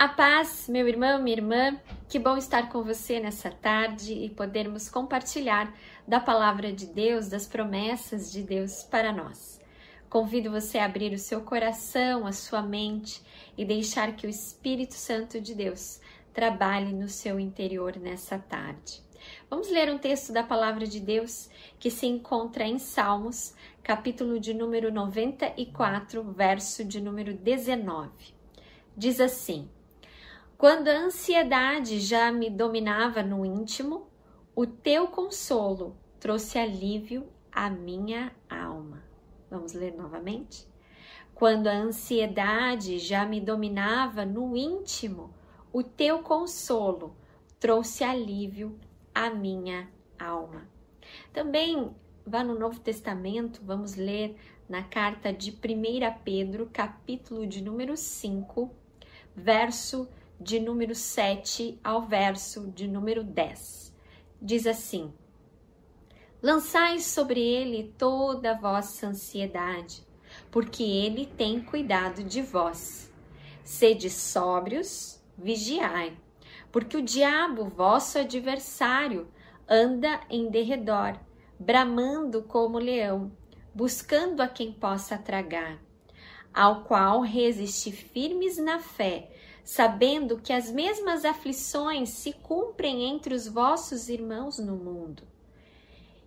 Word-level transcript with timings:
A 0.00 0.08
paz, 0.08 0.66
meu 0.66 0.88
irmão, 0.88 1.22
minha 1.22 1.36
irmã, 1.36 1.78
que 2.08 2.18
bom 2.18 2.38
estar 2.38 2.70
com 2.70 2.82
você 2.82 3.20
nessa 3.20 3.50
tarde 3.50 4.14
e 4.14 4.30
podermos 4.30 4.88
compartilhar 4.88 5.76
da 6.08 6.18
palavra 6.18 6.72
de 6.72 6.86
Deus, 6.86 7.28
das 7.28 7.46
promessas 7.46 8.32
de 8.32 8.42
Deus 8.42 8.82
para 8.82 9.12
nós. 9.12 9.60
Convido 10.08 10.50
você 10.50 10.78
a 10.78 10.86
abrir 10.86 11.12
o 11.12 11.18
seu 11.18 11.42
coração, 11.42 12.26
a 12.26 12.32
sua 12.32 12.62
mente 12.62 13.22
e 13.58 13.62
deixar 13.62 14.16
que 14.16 14.26
o 14.26 14.30
Espírito 14.30 14.94
Santo 14.94 15.38
de 15.38 15.54
Deus 15.54 16.00
trabalhe 16.32 16.94
no 16.94 17.06
seu 17.06 17.38
interior 17.38 17.98
nessa 17.98 18.38
tarde. 18.38 19.02
Vamos 19.50 19.70
ler 19.70 19.92
um 19.92 19.98
texto 19.98 20.32
da 20.32 20.42
palavra 20.42 20.86
de 20.86 20.98
Deus 20.98 21.50
que 21.78 21.90
se 21.90 22.06
encontra 22.06 22.64
em 22.64 22.78
Salmos, 22.78 23.54
capítulo 23.82 24.40
de 24.40 24.54
número 24.54 24.90
94, 24.90 26.22
verso 26.32 26.86
de 26.86 27.02
número 27.02 27.34
19. 27.34 28.08
Diz 28.96 29.20
assim: 29.20 29.68
quando 30.60 30.88
a 30.88 31.04
ansiedade 31.06 31.98
já 32.00 32.30
me 32.30 32.50
dominava 32.50 33.22
no 33.22 33.46
íntimo, 33.46 34.06
o 34.54 34.66
teu 34.66 35.08
consolo 35.08 35.96
trouxe 36.20 36.58
alívio 36.58 37.26
à 37.50 37.70
minha 37.70 38.30
alma. 38.46 39.02
Vamos 39.50 39.72
ler 39.72 39.96
novamente? 39.96 40.68
Quando 41.34 41.66
a 41.66 41.72
ansiedade 41.72 42.98
já 42.98 43.24
me 43.24 43.40
dominava 43.40 44.26
no 44.26 44.54
íntimo, 44.54 45.34
o 45.72 45.82
teu 45.82 46.18
consolo 46.18 47.16
trouxe 47.58 48.04
alívio 48.04 48.78
à 49.14 49.30
minha 49.30 49.88
alma. 50.18 50.68
Também 51.32 51.90
vá 52.26 52.44
no 52.44 52.54
Novo 52.54 52.78
Testamento, 52.80 53.62
vamos 53.64 53.94
ler 53.94 54.36
na 54.68 54.82
carta 54.82 55.32
de 55.32 55.52
1 55.52 55.54
Pedro, 56.22 56.68
capítulo 56.70 57.46
de 57.46 57.62
número 57.62 57.96
5, 57.96 58.70
verso 59.34 60.06
de 60.40 60.58
número 60.58 60.94
7 60.94 61.78
ao 61.84 62.06
verso 62.06 62.70
de 62.70 62.88
número 62.88 63.22
10. 63.22 63.94
Diz 64.40 64.66
assim: 64.66 65.12
Lançai 66.42 66.98
sobre 67.00 67.40
ele 67.40 67.94
toda 67.98 68.52
a 68.52 68.58
vossa 68.58 69.08
ansiedade, 69.08 70.02
porque 70.50 70.82
ele 70.82 71.26
tem 71.26 71.60
cuidado 71.60 72.24
de 72.24 72.40
vós. 72.40 73.12
Sede 73.62 74.08
sóbrios, 74.08 75.22
vigiai, 75.36 76.16
porque 76.72 76.96
o 76.96 77.02
diabo, 77.02 77.66
vosso 77.66 78.18
adversário, 78.18 79.28
anda 79.68 80.20
em 80.30 80.48
derredor, 80.48 81.18
bramando 81.58 82.42
como 82.44 82.78
leão, 82.78 83.30
buscando 83.74 84.40
a 84.40 84.48
quem 84.48 84.72
possa 84.72 85.18
tragar, 85.18 85.78
ao 86.52 86.82
qual 86.84 87.20
resiste 87.20 87.92
firmes 87.92 88.56
na 88.56 88.80
fé 88.80 89.30
sabendo 89.70 90.36
que 90.36 90.52
as 90.52 90.68
mesmas 90.68 91.24
aflições 91.24 92.08
se 92.08 92.32
cumprem 92.32 93.04
entre 93.04 93.32
os 93.32 93.46
vossos 93.46 94.08
irmãos 94.08 94.58
no 94.58 94.74
mundo. 94.74 95.22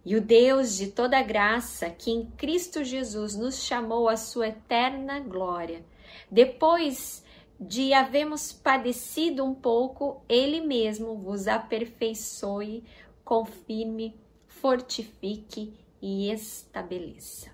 E 0.05 0.15
o 0.15 0.21
Deus 0.21 0.77
de 0.77 0.87
toda 0.87 1.21
graça, 1.21 1.89
que 1.89 2.09
em 2.09 2.25
Cristo 2.37 2.85
Jesus 2.85 3.35
nos 3.35 3.61
chamou 3.61 4.07
à 4.07 4.15
sua 4.15 4.47
eterna 4.47 5.19
glória, 5.19 5.83
depois 6.31 7.21
de 7.59 7.91
havermos 7.91 8.53
padecido 8.53 9.43
um 9.43 9.53
pouco, 9.53 10.23
Ele 10.29 10.61
mesmo 10.61 11.17
vos 11.17 11.45
aperfeiçoe, 11.45 12.85
confirme, 13.25 14.17
fortifique 14.47 15.77
e 16.01 16.31
estabeleça. 16.31 17.51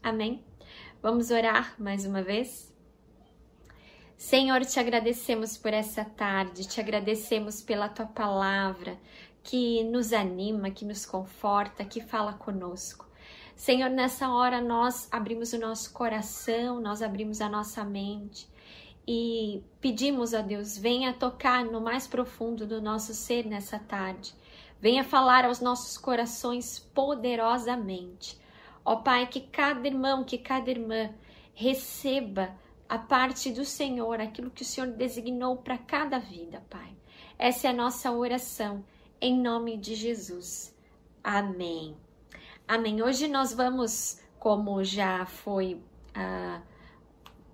Amém? 0.00 0.44
Vamos 1.02 1.32
orar 1.32 1.74
mais 1.80 2.06
uma 2.06 2.22
vez? 2.22 2.69
Senhor, 4.20 4.66
te 4.66 4.78
agradecemos 4.78 5.56
por 5.56 5.72
essa 5.72 6.04
tarde, 6.04 6.68
te 6.68 6.78
agradecemos 6.78 7.62
pela 7.62 7.88
tua 7.88 8.04
palavra 8.04 8.98
que 9.42 9.82
nos 9.84 10.12
anima, 10.12 10.70
que 10.70 10.84
nos 10.84 11.06
conforta, 11.06 11.86
que 11.86 12.02
fala 12.02 12.34
conosco. 12.34 13.08
Senhor, 13.56 13.88
nessa 13.88 14.28
hora 14.28 14.60
nós 14.60 15.08
abrimos 15.10 15.54
o 15.54 15.58
nosso 15.58 15.94
coração, 15.94 16.82
nós 16.82 17.00
abrimos 17.00 17.40
a 17.40 17.48
nossa 17.48 17.82
mente 17.82 18.46
e 19.08 19.64
pedimos 19.80 20.34
a 20.34 20.42
Deus, 20.42 20.76
venha 20.76 21.14
tocar 21.14 21.64
no 21.64 21.80
mais 21.80 22.06
profundo 22.06 22.66
do 22.66 22.82
nosso 22.82 23.14
ser 23.14 23.46
nessa 23.46 23.78
tarde. 23.78 24.34
Venha 24.78 25.02
falar 25.02 25.46
aos 25.46 25.60
nossos 25.60 25.96
corações 25.96 26.78
poderosamente. 26.78 28.38
Ó 28.84 28.96
Pai, 28.96 29.26
que 29.28 29.40
cada 29.40 29.88
irmão, 29.88 30.24
que 30.24 30.36
cada 30.36 30.70
irmã 30.70 31.08
receba 31.54 32.54
a 32.90 32.98
parte 32.98 33.52
do 33.52 33.64
Senhor, 33.64 34.20
aquilo 34.20 34.50
que 34.50 34.62
o 34.62 34.64
Senhor 34.64 34.90
designou 34.90 35.56
para 35.58 35.78
cada 35.78 36.18
vida, 36.18 36.60
Pai. 36.68 36.92
Essa 37.38 37.68
é 37.68 37.70
a 37.70 37.72
nossa 37.72 38.10
oração, 38.10 38.84
em 39.20 39.40
nome 39.40 39.76
de 39.76 39.94
Jesus. 39.94 40.74
Amém. 41.22 41.96
Amém. 42.66 43.00
Hoje 43.00 43.28
nós 43.28 43.52
vamos, 43.52 44.20
como 44.40 44.82
já 44.82 45.24
foi 45.24 45.80
ah, 46.12 46.60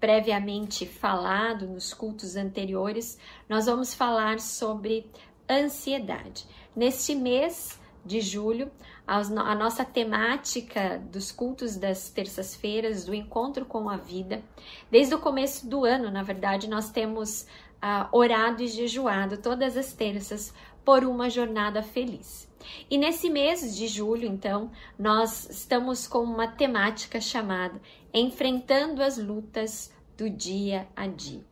previamente 0.00 0.86
falado 0.86 1.66
nos 1.66 1.92
cultos 1.92 2.34
anteriores, 2.34 3.18
nós 3.46 3.66
vamos 3.66 3.92
falar 3.92 4.40
sobre 4.40 5.06
ansiedade. 5.50 6.46
Neste 6.74 7.14
mês 7.14 7.78
de 8.06 8.20
julho, 8.20 8.70
a 9.06 9.54
nossa 9.54 9.84
temática 9.84 10.98
dos 11.12 11.30
cultos 11.32 11.76
das 11.76 12.08
terças-feiras, 12.08 13.04
do 13.04 13.14
encontro 13.14 13.64
com 13.64 13.88
a 13.88 13.96
vida. 13.96 14.42
Desde 14.90 15.14
o 15.14 15.18
começo 15.18 15.68
do 15.68 15.84
ano, 15.84 16.10
na 16.10 16.22
verdade, 16.22 16.68
nós 16.68 16.90
temos 16.90 17.42
uh, 17.82 18.08
orado 18.12 18.62
e 18.62 18.68
jejuado 18.68 19.38
todas 19.38 19.76
as 19.76 19.92
terças 19.92 20.54
por 20.84 21.04
uma 21.04 21.28
jornada 21.28 21.82
feliz. 21.82 22.48
E 22.90 22.96
nesse 22.98 23.28
mês 23.28 23.76
de 23.76 23.86
julho, 23.86 24.26
então, 24.26 24.70
nós 24.98 25.48
estamos 25.50 26.06
com 26.06 26.20
uma 26.20 26.48
temática 26.48 27.20
chamada 27.20 27.80
Enfrentando 28.12 29.02
as 29.02 29.18
Lutas 29.18 29.92
do 30.16 30.30
Dia 30.30 30.88
a 30.96 31.06
Dia. 31.06 31.44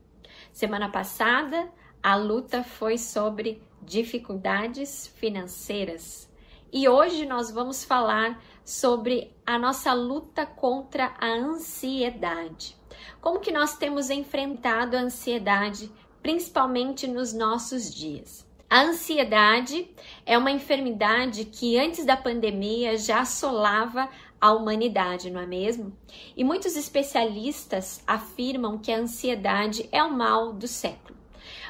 Semana 0.53 0.89
passada, 0.89 1.69
a 2.03 2.17
luta 2.17 2.63
foi 2.63 2.99
sobre 2.99 3.63
dificuldades 3.83 5.07
financeiras 5.07 6.29
e 6.75 6.89
hoje 6.89 7.25
nós 7.25 7.53
vamos 7.53 7.85
falar 7.85 8.43
sobre 8.65 9.33
a 9.47 9.57
nossa 9.57 9.93
luta 9.93 10.45
contra 10.45 11.15
a 11.21 11.29
ansiedade. 11.29 12.77
Como 13.21 13.39
que 13.39 13.53
nós 13.53 13.77
temos 13.77 14.11
enfrentado 14.11 14.97
a 14.97 15.01
ansiedade, 15.01 15.89
principalmente 16.21 17.07
nos 17.07 17.33
nossos 17.33 17.95
dias? 17.95 18.45
A 18.69 18.83
ansiedade 18.83 19.89
é 20.27 20.37
uma 20.37 20.51
enfermidade 20.51 21.45
que 21.45 21.79
antes 21.79 22.05
da 22.05 22.17
pandemia 22.17 22.99
já 22.99 23.21
assolava 23.21 24.09
a 24.41 24.53
humanidade, 24.53 25.31
não 25.31 25.41
é 25.41 25.47
mesmo? 25.47 25.97
E 26.37 26.43
muitos 26.43 26.75
especialistas 26.75 28.03
afirmam 28.05 28.79
que 28.79 28.91
a 28.91 28.99
ansiedade 28.99 29.89
é 29.93 30.03
o 30.03 30.13
mal 30.13 30.53
do 30.53 30.67
século. 30.67 31.04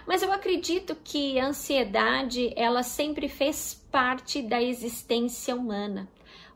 Mas 0.06 0.22
eu 0.22 0.32
acredito 0.32 0.97
que 1.03 1.38
a 1.38 1.47
ansiedade, 1.47 2.53
ela 2.56 2.82
sempre 2.82 3.28
fez 3.28 3.82
parte 3.91 4.42
da 4.42 4.62
existência 4.62 5.56
humana, 5.56 6.09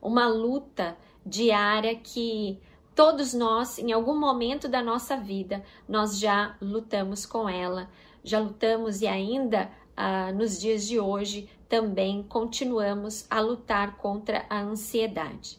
uma 0.03 0.27
luta 0.29 0.97
diária 1.25 1.95
que 1.97 2.61
todos 2.95 3.33
nós, 3.33 3.79
em 3.79 3.93
algum 3.93 4.19
momento 4.19 4.69
da 4.69 4.83
nossa 4.83 5.17
vida, 5.17 5.65
nós 5.89 6.19
já 6.19 6.57
lutamos 6.61 7.25
com 7.25 7.49
ela, 7.49 7.89
já 8.23 8.39
lutamos 8.39 9.01
e 9.01 9.07
ainda 9.07 9.71
ah, 9.97 10.31
nos 10.33 10.61
dias 10.61 10.87
de 10.87 10.99
hoje 10.99 11.49
também 11.69 12.23
continuamos 12.23 13.27
a 13.31 13.41
lutar 13.41 13.97
contra 13.97 14.45
a 14.49 14.61
ansiedade. 14.61 15.59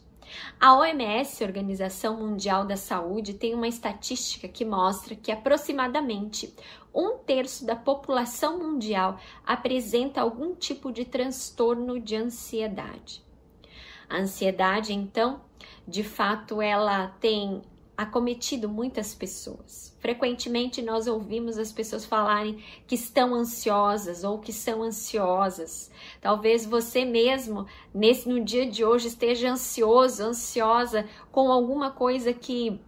A 0.58 0.76
OMS, 0.76 1.42
Organização 1.42 2.16
Mundial 2.16 2.64
da 2.64 2.76
Saúde, 2.76 3.34
tem 3.34 3.54
uma 3.54 3.68
estatística 3.68 4.48
que 4.48 4.64
mostra 4.64 5.14
que 5.14 5.32
aproximadamente 5.32 6.54
um 6.94 7.18
terço 7.18 7.64
da 7.64 7.76
população 7.76 8.58
mundial 8.58 9.18
apresenta 9.46 10.20
algum 10.20 10.54
tipo 10.54 10.92
de 10.92 11.04
transtorno 11.04 12.00
de 12.00 12.16
ansiedade. 12.16 13.24
A 14.08 14.18
ansiedade, 14.18 14.92
então, 14.92 15.40
de 15.86 16.02
fato, 16.02 16.60
ela 16.60 17.08
tem 17.20 17.62
acometido 18.00 18.66
muitas 18.66 19.14
pessoas. 19.14 19.94
Frequentemente 20.00 20.80
nós 20.80 21.06
ouvimos 21.06 21.58
as 21.58 21.70
pessoas 21.70 22.06
falarem 22.06 22.64
que 22.86 22.94
estão 22.94 23.34
ansiosas 23.34 24.24
ou 24.24 24.38
que 24.38 24.54
são 24.54 24.82
ansiosas. 24.82 25.90
Talvez 26.18 26.64
você 26.64 27.04
mesmo 27.04 27.66
nesse 27.92 28.26
no 28.26 28.42
dia 28.42 28.64
de 28.64 28.82
hoje 28.82 29.08
esteja 29.08 29.50
ansioso, 29.50 30.22
ansiosa 30.22 31.06
com 31.30 31.52
alguma 31.52 31.90
coisa 31.90 32.32
que 32.32 32.80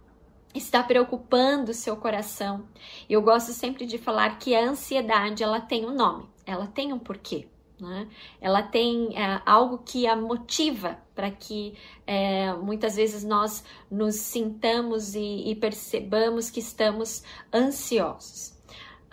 está 0.55 0.81
preocupando 0.81 1.69
o 1.69 1.75
seu 1.75 1.95
coração. 1.95 2.67
Eu 3.07 3.21
gosto 3.21 3.51
sempre 3.51 3.85
de 3.85 3.99
falar 3.99 4.39
que 4.39 4.55
a 4.55 4.67
ansiedade 4.67 5.43
ela 5.43 5.61
tem 5.61 5.85
um 5.85 5.93
nome, 5.93 6.25
ela 6.43 6.65
tem 6.65 6.91
um 6.91 6.97
porquê. 6.97 7.47
Né? 7.79 8.07
Ela 8.39 8.61
tem 8.63 9.17
é, 9.17 9.41
algo 9.45 9.79
que 9.79 10.07
a 10.07 10.15
motiva 10.15 10.97
para 11.15 11.29
que 11.29 11.75
é, 12.07 12.53
muitas 12.53 12.95
vezes 12.95 13.23
nós 13.23 13.63
nos 13.89 14.15
sintamos 14.15 15.15
e, 15.15 15.49
e 15.49 15.55
percebamos 15.55 16.49
que 16.49 16.59
estamos 16.59 17.23
ansiosos. 17.53 18.53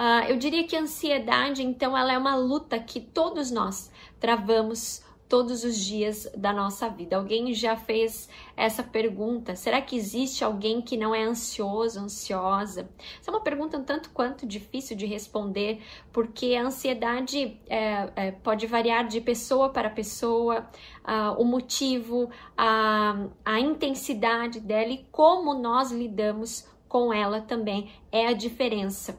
Uh, 0.01 0.25
eu 0.31 0.37
diria 0.39 0.67
que 0.67 0.75
a 0.75 0.81
ansiedade, 0.81 1.63
então, 1.63 1.95
ela 1.95 2.15
é 2.15 2.17
uma 2.17 2.35
luta 2.35 2.79
que 2.79 3.03
todos 3.03 3.51
nós 3.51 3.91
travamos 4.19 5.03
todos 5.31 5.63
os 5.63 5.77
dias 5.79 6.29
da 6.37 6.53
nossa 6.53 6.89
vida. 6.89 7.17
Alguém 7.17 7.55
já 7.55 7.77
fez 7.77 8.29
essa 8.57 8.83
pergunta: 8.83 9.55
será 9.55 9.81
que 9.81 9.97
existe 9.97 10.43
alguém 10.43 10.83
que 10.83 10.97
não 10.97 11.15
é 11.15 11.23
ansioso, 11.23 12.01
ansiosa? 12.01 12.91
Essa 13.21 13.31
é 13.31 13.33
uma 13.33 13.41
pergunta 13.41 13.79
um 13.79 13.85
tanto 13.85 14.11
quanto 14.11 14.45
difícil 14.45 14.97
de 14.97 15.07
responder, 15.07 15.81
porque 16.13 16.57
a 16.57 16.67
ansiedade 16.67 17.57
é, 17.69 18.11
é, 18.17 18.31
pode 18.33 18.67
variar 18.67 19.07
de 19.07 19.21
pessoa 19.21 19.69
para 19.69 19.89
pessoa, 19.89 20.69
o 21.39 21.45
motivo, 21.45 22.29
a, 22.57 23.27
a 23.45 23.61
intensidade 23.61 24.59
dela 24.59 24.91
e 24.91 25.07
como 25.13 25.55
nós 25.55 25.93
lidamos 25.93 26.69
com 26.89 27.13
ela 27.13 27.41
também 27.41 27.91
é 28.11 28.27
a 28.27 28.33
diferença 28.33 29.19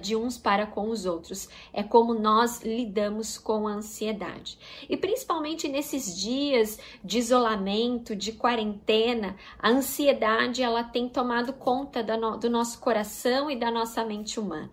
de 0.00 0.14
uns 0.14 0.38
para 0.38 0.66
com 0.66 0.88
os 0.88 1.06
outros. 1.06 1.48
É 1.72 1.82
como 1.82 2.14
nós 2.14 2.62
lidamos 2.62 3.36
com 3.38 3.66
a 3.66 3.72
ansiedade. 3.72 4.58
E 4.88 4.96
principalmente 4.96 5.68
nesses 5.68 6.16
dias 6.16 6.78
de 7.02 7.18
isolamento, 7.18 8.14
de 8.14 8.32
quarentena, 8.32 9.36
a 9.58 9.70
ansiedade 9.70 10.62
ela 10.62 10.84
tem 10.84 11.08
tomado 11.08 11.52
conta 11.52 12.02
do 12.02 12.50
nosso 12.50 12.78
coração 12.80 13.50
e 13.50 13.56
da 13.56 13.70
nossa 13.70 14.04
mente 14.04 14.38
humana. 14.38 14.70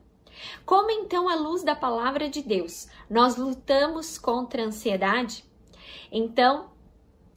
Como 0.66 0.90
então, 0.90 1.30
à 1.30 1.36
luz 1.36 1.64
da 1.64 1.76
palavra 1.76 2.30
de 2.30 2.42
Deus, 2.42 2.88
nós 3.10 3.38
lutamos 3.38 4.18
contra 4.18 4.64
a 4.64 4.66
ansiedade? 4.66 5.44
Então, 6.12 6.72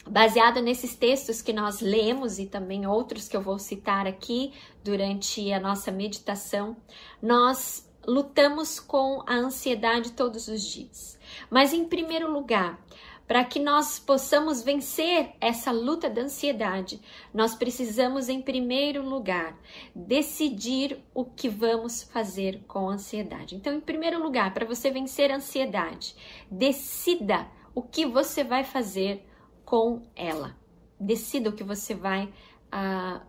Baseado 0.06 0.60
nesses 0.60 0.94
textos 0.94 1.40
que 1.40 1.50
nós 1.50 1.80
lemos 1.80 2.38
e 2.38 2.44
também 2.44 2.86
outros 2.86 3.26
que 3.26 3.34
eu 3.34 3.40
vou 3.40 3.58
citar 3.58 4.06
aqui 4.06 4.52
durante 4.84 5.50
a 5.50 5.58
nossa 5.58 5.90
meditação, 5.90 6.76
nós 7.20 7.90
lutamos 8.06 8.78
com 8.78 9.22
a 9.26 9.34
ansiedade 9.34 10.12
todos 10.12 10.46
os 10.46 10.62
dias. 10.62 11.18
Mas 11.50 11.72
em 11.72 11.86
primeiro 11.86 12.30
lugar, 12.30 12.78
para 13.26 13.42
que 13.42 13.58
nós 13.58 13.98
possamos 13.98 14.62
vencer 14.62 15.32
essa 15.40 15.72
luta 15.72 16.10
da 16.10 16.20
ansiedade, 16.20 17.00
nós 17.32 17.54
precisamos, 17.54 18.28
em 18.28 18.42
primeiro 18.42 19.02
lugar, 19.02 19.58
decidir 19.94 21.02
o 21.14 21.24
que 21.24 21.48
vamos 21.48 22.02
fazer 22.02 22.62
com 22.68 22.90
a 22.90 22.92
ansiedade. 22.92 23.56
Então, 23.56 23.72
em 23.72 23.80
primeiro 23.80 24.22
lugar, 24.22 24.52
para 24.52 24.66
você 24.66 24.90
vencer 24.90 25.32
a 25.32 25.36
ansiedade, 25.36 26.14
decida 26.50 27.48
o 27.74 27.80
que 27.80 28.04
você 28.04 28.44
vai 28.44 28.62
fazer 28.62 29.26
com 29.64 30.02
ela. 30.14 30.54
Decida 31.00 31.48
o 31.48 31.54
que 31.54 31.64
você 31.64 31.94
vai, 31.94 32.30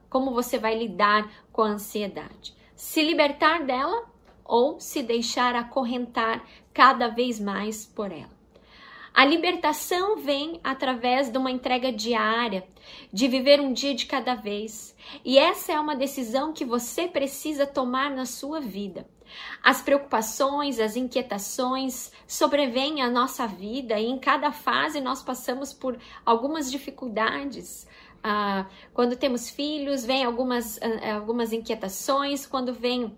como 0.09 0.31
você 0.31 0.57
vai 0.57 0.77
lidar 0.77 1.29
com 1.51 1.61
a 1.61 1.69
ansiedade. 1.69 2.55
Se 2.75 3.03
libertar 3.03 3.63
dela 3.63 4.05
ou 4.43 4.79
se 4.79 5.01
deixar 5.01 5.55
acorrentar 5.55 6.43
cada 6.73 7.07
vez 7.07 7.39
mais 7.39 7.85
por 7.85 8.11
ela. 8.11 8.35
A 9.13 9.23
libertação 9.23 10.17
vem 10.17 10.59
através 10.61 11.31
de 11.31 11.37
uma 11.37 11.49
entrega 11.49 11.89
diária, 11.89 12.67
de 13.13 13.29
viver 13.29 13.61
um 13.61 13.71
dia 13.71 13.95
de 13.95 14.05
cada 14.05 14.35
vez. 14.35 14.93
E 15.23 15.37
essa 15.37 15.71
é 15.71 15.79
uma 15.79 15.95
decisão 15.95 16.51
que 16.51 16.65
você 16.65 17.07
precisa 17.07 17.65
tomar 17.65 18.11
na 18.11 18.25
sua 18.25 18.59
vida. 18.59 19.07
As 19.63 19.81
preocupações, 19.81 20.79
as 20.79 20.97
inquietações 20.97 22.11
sobrevêm 22.27 23.01
à 23.01 23.09
nossa 23.09 23.47
vida 23.47 23.97
e 23.97 24.05
em 24.05 24.19
cada 24.19 24.51
fase 24.51 24.99
nós 24.99 25.23
passamos 25.23 25.73
por 25.73 25.97
algumas 26.25 26.69
dificuldades. 26.69 27.87
Ah, 28.27 28.65
quando 28.91 29.15
temos 29.15 29.51
filhos, 29.51 30.03
vem 30.03 30.23
algumas, 30.23 30.79
algumas 31.13 31.53
inquietações, 31.53 32.43
quando 32.47 32.73
vem 32.73 33.15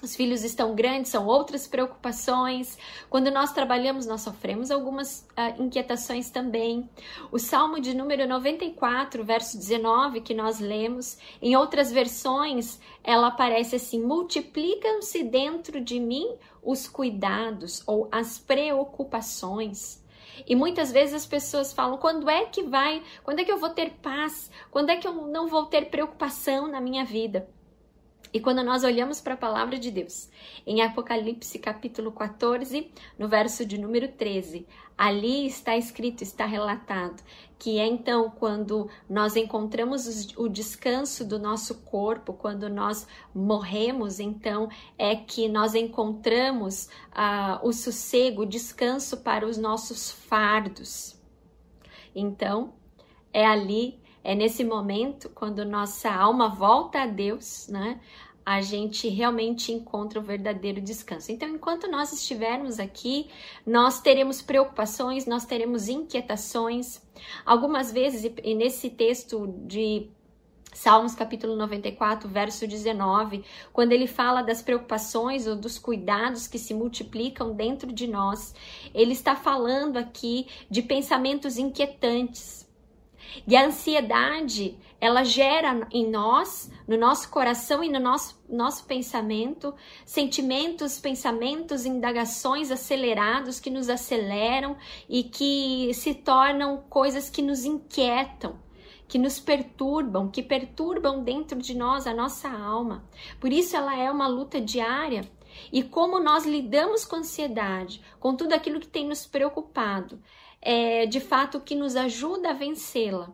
os 0.00 0.14
filhos 0.14 0.44
estão 0.44 0.76
grandes, 0.76 1.10
são 1.10 1.26
outras 1.26 1.66
preocupações. 1.66 2.78
Quando 3.10 3.32
nós 3.32 3.52
trabalhamos, 3.52 4.06
nós 4.06 4.20
sofremos 4.20 4.70
algumas 4.70 5.26
uh, 5.30 5.60
inquietações 5.60 6.30
também. 6.30 6.88
O 7.32 7.38
Salmo 7.38 7.80
de 7.80 7.94
número 7.94 8.28
94, 8.28 9.24
verso 9.24 9.58
19, 9.58 10.20
que 10.20 10.34
nós 10.34 10.60
lemos, 10.60 11.18
em 11.42 11.56
outras 11.56 11.90
versões, 11.90 12.78
ela 13.02 13.28
aparece 13.28 13.74
assim: 13.74 14.00
multiplicam-se 14.00 15.24
dentro 15.24 15.80
de 15.80 15.98
mim 15.98 16.36
os 16.62 16.86
cuidados 16.86 17.82
ou 17.88 18.08
as 18.12 18.38
preocupações. 18.38 20.03
E 20.46 20.54
muitas 20.54 20.90
vezes 20.90 21.14
as 21.14 21.26
pessoas 21.26 21.72
falam: 21.72 21.98
quando 21.98 22.28
é 22.28 22.46
que 22.46 22.62
vai? 22.62 23.02
Quando 23.22 23.40
é 23.40 23.44
que 23.44 23.52
eu 23.52 23.58
vou 23.58 23.70
ter 23.70 23.90
paz? 24.02 24.50
Quando 24.70 24.90
é 24.90 24.96
que 24.96 25.06
eu 25.06 25.12
não 25.12 25.48
vou 25.48 25.66
ter 25.66 25.90
preocupação 25.90 26.68
na 26.68 26.80
minha 26.80 27.04
vida? 27.04 27.48
E 28.34 28.40
quando 28.40 28.64
nós 28.64 28.82
olhamos 28.82 29.20
para 29.20 29.34
a 29.34 29.36
palavra 29.36 29.78
de 29.78 29.92
Deus, 29.92 30.28
em 30.66 30.82
Apocalipse 30.82 31.56
capítulo 31.56 32.10
14, 32.10 32.90
no 33.16 33.28
verso 33.28 33.64
de 33.64 33.78
número 33.78 34.08
13, 34.08 34.66
ali 34.98 35.46
está 35.46 35.76
escrito, 35.76 36.22
está 36.22 36.44
relatado, 36.44 37.22
que 37.56 37.78
é 37.78 37.86
então 37.86 38.28
quando 38.28 38.90
nós 39.08 39.36
encontramos 39.36 40.34
o 40.36 40.48
descanso 40.48 41.24
do 41.24 41.38
nosso 41.38 41.82
corpo, 41.82 42.32
quando 42.32 42.68
nós 42.68 43.06
morremos, 43.32 44.18
então 44.18 44.68
é 44.98 45.14
que 45.14 45.48
nós 45.48 45.76
encontramos 45.76 46.88
uh, 47.12 47.64
o 47.64 47.72
sossego, 47.72 48.42
o 48.42 48.46
descanso 48.46 49.18
para 49.18 49.46
os 49.46 49.56
nossos 49.56 50.10
fardos. 50.10 51.16
Então, 52.12 52.74
é 53.32 53.46
ali 53.46 54.02
é 54.24 54.34
nesse 54.34 54.64
momento, 54.64 55.28
quando 55.28 55.66
nossa 55.66 56.10
alma 56.10 56.48
volta 56.48 57.02
a 57.02 57.06
Deus, 57.06 57.68
né? 57.68 58.00
A 58.44 58.60
gente 58.60 59.08
realmente 59.08 59.72
encontra 59.72 60.20
o 60.20 60.22
verdadeiro 60.22 60.80
descanso. 60.80 61.32
Então, 61.32 61.48
enquanto 61.48 61.90
nós 61.90 62.12
estivermos 62.12 62.78
aqui, 62.78 63.28
nós 63.66 64.00
teremos 64.00 64.42
preocupações, 64.42 65.26
nós 65.26 65.44
teremos 65.46 65.88
inquietações. 65.88 67.00
Algumas 67.46 67.90
vezes, 67.90 68.30
e 68.42 68.54
nesse 68.54 68.90
texto 68.90 69.46
de 69.66 70.10
Salmos 70.74 71.14
capítulo 71.14 71.54
94, 71.54 72.28
verso 72.28 72.66
19, 72.66 73.44
quando 73.72 73.92
ele 73.92 74.08
fala 74.08 74.42
das 74.42 74.60
preocupações 74.60 75.46
ou 75.46 75.54
dos 75.54 75.78
cuidados 75.78 76.48
que 76.48 76.58
se 76.58 76.74
multiplicam 76.74 77.54
dentro 77.54 77.92
de 77.92 78.08
nós, 78.08 78.52
ele 78.92 79.12
está 79.12 79.36
falando 79.36 79.96
aqui 79.96 80.48
de 80.68 80.82
pensamentos 80.82 81.58
inquietantes, 81.58 82.63
e 83.46 83.56
a 83.56 83.66
ansiedade, 83.66 84.78
ela 85.00 85.24
gera 85.24 85.86
em 85.90 86.10
nós, 86.10 86.70
no 86.86 86.96
nosso 86.96 87.28
coração 87.30 87.82
e 87.82 87.88
no 87.88 88.00
nosso, 88.00 88.42
nosso 88.48 88.84
pensamento, 88.84 89.74
sentimentos, 90.04 90.98
pensamentos, 90.98 91.84
indagações 91.84 92.70
acelerados 92.70 93.60
que 93.60 93.70
nos 93.70 93.88
aceleram 93.88 94.76
e 95.08 95.24
que 95.24 95.92
se 95.94 96.14
tornam 96.14 96.84
coisas 96.88 97.28
que 97.28 97.42
nos 97.42 97.64
inquietam 97.64 98.62
que 99.06 99.18
nos 99.18 99.38
perturbam, 99.38 100.28
que 100.28 100.42
perturbam 100.42 101.22
dentro 101.22 101.60
de 101.60 101.76
nós 101.76 102.06
a 102.06 102.14
nossa 102.14 102.48
alma. 102.48 103.04
Por 103.38 103.52
isso 103.52 103.76
ela 103.76 103.96
é 103.96 104.10
uma 104.10 104.26
luta 104.26 104.60
diária. 104.60 105.30
E 105.72 105.82
como 105.82 106.18
nós 106.18 106.44
lidamos 106.44 107.04
com 107.04 107.16
ansiedade, 107.16 108.00
com 108.18 108.34
tudo 108.34 108.54
aquilo 108.54 108.80
que 108.80 108.88
tem 108.88 109.06
nos 109.06 109.26
preocupado, 109.26 110.20
é, 110.64 111.04
de 111.04 111.20
fato 111.20 111.60
que 111.60 111.76
nos 111.76 111.94
ajuda 111.94 112.50
a 112.50 112.54
vencê-la. 112.54 113.30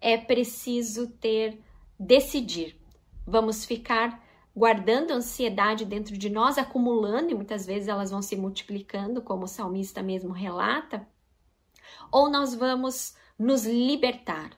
É 0.00 0.16
preciso 0.16 1.08
ter, 1.08 1.60
decidir. 1.98 2.80
Vamos 3.26 3.64
ficar 3.64 4.24
guardando 4.56 5.10
ansiedade 5.10 5.84
dentro 5.84 6.16
de 6.16 6.30
nós, 6.30 6.56
acumulando, 6.56 7.32
e 7.32 7.34
muitas 7.34 7.66
vezes 7.66 7.88
elas 7.88 8.10
vão 8.10 8.22
se 8.22 8.36
multiplicando, 8.36 9.20
como 9.20 9.44
o 9.44 9.48
salmista 9.48 10.02
mesmo 10.02 10.32
relata, 10.32 11.06
ou 12.10 12.30
nós 12.30 12.54
vamos 12.54 13.16
nos 13.38 13.64
libertar, 13.66 14.50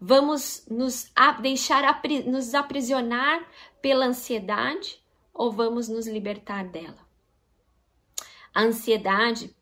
vamos 0.00 0.66
nos 0.70 1.10
deixar 1.40 2.00
nos 2.26 2.54
aprisionar 2.54 3.44
pela 3.80 4.06
ansiedade 4.06 5.02
ou 5.32 5.50
vamos 5.50 5.88
nos 5.88 6.06
libertar 6.06 6.64
dela. 6.64 6.98
A 8.54 8.62
ansiedade 8.62 9.54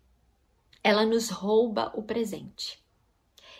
ela 0.88 1.04
nos 1.04 1.28
rouba 1.28 1.92
o 1.94 2.02
presente. 2.02 2.82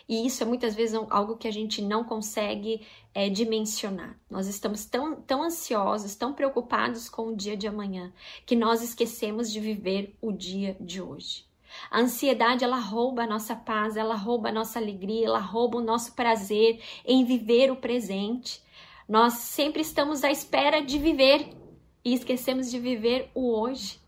E 0.07 0.25
isso 0.25 0.41
é 0.41 0.45
muitas 0.45 0.73
vezes 0.73 0.99
algo 1.11 1.37
que 1.37 1.47
a 1.47 1.51
gente 1.51 1.79
não 1.79 2.03
consegue 2.03 2.81
é, 3.13 3.29
dimensionar. 3.29 4.19
Nós 4.27 4.47
estamos 4.47 4.85
tão, 4.85 5.21
tão 5.21 5.43
ansiosos, 5.43 6.15
tão 6.15 6.33
preocupados 6.33 7.07
com 7.07 7.27
o 7.27 7.35
dia 7.35 7.55
de 7.55 7.67
amanhã, 7.67 8.11
que 8.47 8.55
nós 8.55 8.81
esquecemos 8.81 9.51
de 9.51 9.59
viver 9.59 10.17
o 10.19 10.31
dia 10.31 10.75
de 10.81 10.99
hoje. 10.99 11.45
A 11.91 11.99
ansiedade, 11.99 12.63
ela 12.63 12.79
rouba 12.79 13.21
a 13.21 13.27
nossa 13.27 13.55
paz, 13.55 13.95
ela 13.95 14.15
rouba 14.15 14.49
a 14.49 14.51
nossa 14.51 14.79
alegria, 14.79 15.27
ela 15.27 15.37
rouba 15.39 15.77
o 15.77 15.83
nosso 15.83 16.13
prazer 16.13 16.81
em 17.05 17.23
viver 17.23 17.71
o 17.71 17.75
presente. 17.75 18.59
Nós 19.07 19.33
sempre 19.33 19.83
estamos 19.83 20.23
à 20.23 20.31
espera 20.31 20.81
de 20.81 20.97
viver 20.97 21.55
e 22.03 22.15
esquecemos 22.15 22.71
de 22.71 22.79
viver 22.79 23.29
o 23.35 23.51
hoje. 23.51 23.98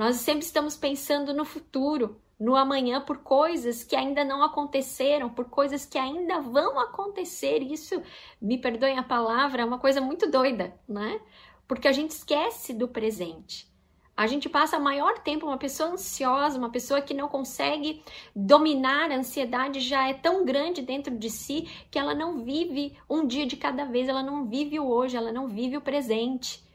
Nós 0.00 0.16
sempre 0.16 0.46
estamos 0.46 0.78
pensando 0.78 1.34
no 1.34 1.44
futuro, 1.44 2.18
no 2.38 2.56
amanhã, 2.56 3.02
por 3.02 3.18
coisas 3.18 3.84
que 3.84 3.94
ainda 3.94 4.24
não 4.24 4.42
aconteceram, 4.42 5.28
por 5.28 5.50
coisas 5.50 5.84
que 5.84 5.98
ainda 5.98 6.40
vão 6.40 6.80
acontecer. 6.80 7.58
Isso, 7.58 8.02
me 8.40 8.56
perdoem 8.56 8.98
a 8.98 9.02
palavra, 9.02 9.60
é 9.60 9.64
uma 9.64 9.78
coisa 9.78 10.00
muito 10.00 10.26
doida, 10.26 10.74
né? 10.88 11.20
porque 11.68 11.86
a 11.86 11.92
gente 11.92 12.12
esquece 12.12 12.72
do 12.72 12.88
presente. 12.88 13.68
A 14.16 14.26
gente 14.26 14.48
passa 14.48 14.78
maior 14.78 15.18
tempo, 15.18 15.44
uma 15.44 15.58
pessoa 15.58 15.90
ansiosa, 15.90 16.56
uma 16.56 16.70
pessoa 16.70 17.02
que 17.02 17.12
não 17.12 17.28
consegue 17.28 18.02
dominar 18.34 19.10
a 19.10 19.16
ansiedade 19.16 19.80
já 19.80 20.08
é 20.08 20.14
tão 20.14 20.46
grande 20.46 20.80
dentro 20.80 21.14
de 21.14 21.28
si 21.28 21.68
que 21.90 21.98
ela 21.98 22.14
não 22.14 22.42
vive 22.42 22.96
um 23.06 23.26
dia 23.26 23.44
de 23.44 23.58
cada 23.58 23.84
vez, 23.84 24.08
ela 24.08 24.22
não 24.22 24.46
vive 24.46 24.80
o 24.80 24.88
hoje, 24.88 25.14
ela 25.14 25.30
não 25.30 25.46
vive 25.46 25.76
o 25.76 25.82
presente. 25.82 26.69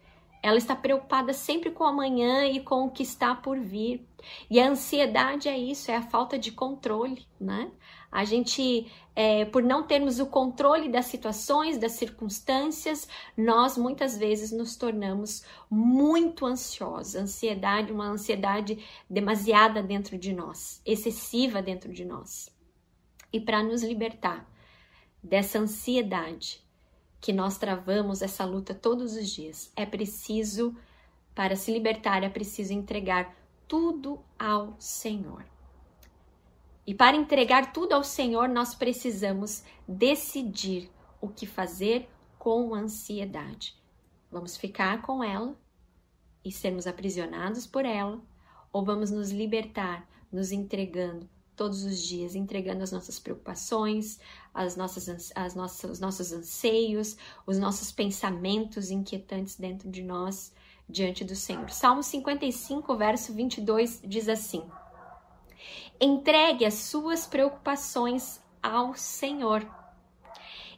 Ela 0.46 0.60
está 0.60 0.76
preocupada 0.76 1.34
sempre 1.34 1.72
com 1.72 1.84
amanhã 1.84 2.46
e 2.46 2.60
com 2.60 2.86
o 2.86 2.92
que 2.92 3.02
está 3.02 3.34
por 3.34 3.60
vir. 3.60 4.08
E 4.48 4.60
a 4.60 4.70
ansiedade 4.70 5.50
é 5.50 5.58
isso, 5.58 5.90
é 5.90 5.96
a 5.96 6.04
falta 6.04 6.38
de 6.38 6.52
controle, 6.52 7.26
né? 7.42 7.72
A 8.12 8.24
gente, 8.24 8.86
é, 9.16 9.44
por 9.46 9.64
não 9.64 9.88
termos 9.88 10.20
o 10.20 10.28
controle 10.28 10.88
das 10.88 11.08
situações, 11.08 11.80
das 11.80 11.94
circunstâncias, 11.94 13.08
nós 13.36 13.76
muitas 13.76 14.16
vezes 14.20 14.52
nos 14.52 14.76
tornamos 14.76 15.44
muito 15.68 16.46
ansiosos. 16.46 17.16
Ansiedade, 17.16 17.92
uma 17.92 18.06
ansiedade 18.06 18.86
demasiada 19.10 19.82
dentro 19.82 20.16
de 20.16 20.32
nós, 20.32 20.80
excessiva 20.86 21.60
dentro 21.60 21.92
de 21.92 22.06
nós. 22.06 22.56
E 23.34 23.40
para 23.40 23.64
nos 23.64 23.82
libertar 23.82 24.48
dessa 25.24 25.58
ansiedade 25.58 26.64
que 27.26 27.34
nós 27.34 27.58
travamos 27.58 28.22
essa 28.22 28.46
luta 28.46 28.72
todos 28.76 29.16
os 29.16 29.32
dias, 29.32 29.72
é 29.76 29.84
preciso, 29.84 30.78
para 31.34 31.56
se 31.56 31.72
libertar, 31.72 32.24
é 32.24 32.30
preciso 32.30 32.72
entregar 32.72 33.36
tudo 33.68 34.24
ao 34.38 34.76
Senhor. 34.78 35.44
E 36.86 36.94
para 36.94 37.18
entregar 37.18 37.74
tudo 37.74 37.94
ao 37.94 38.04
Senhor, 38.04 38.48
nós 38.48 38.76
precisamos 38.76 39.64
decidir 39.88 40.92
o 41.20 41.28
que 41.28 41.48
fazer 41.48 42.08
com 42.38 42.76
ansiedade. 42.76 43.76
Vamos 44.30 44.56
ficar 44.56 45.02
com 45.02 45.24
ela 45.24 45.58
e 46.44 46.52
sermos 46.52 46.86
aprisionados 46.86 47.66
por 47.66 47.86
ela, 47.86 48.22
ou 48.72 48.86
vamos 48.86 49.10
nos 49.10 49.32
libertar, 49.32 50.08
nos 50.32 50.52
entregando 50.52 51.28
todos 51.56 51.84
os 51.84 52.02
dias, 52.02 52.36
entregando 52.36 52.84
as 52.84 52.92
nossas 52.92 53.20
preocupações, 53.20 54.20
as 54.54 54.76
nossas, 54.76 55.32
as 55.36 55.56
nossas, 55.56 55.92
os 55.92 56.00
nossos 56.00 56.32
anseios, 56.32 57.18
os 57.46 57.58
nossos 57.58 57.92
pensamentos 57.92 58.92
inquietantes 58.92 59.56
dentro 59.56 59.90
de 59.90 60.04
nós 60.04 60.54
diante 60.88 61.24
do 61.24 61.36
Senhor. 61.36 61.70
Salmo 61.72 62.04
55, 62.04 62.96
verso 62.96 63.34
22 63.34 64.02
diz 64.04 64.30
assim: 64.30 64.64
Entregue 66.00 66.66
as 66.66 66.76
suas 66.76 67.26
preocupações 67.26 68.42
ao 68.62 68.94
Senhor 68.96 69.66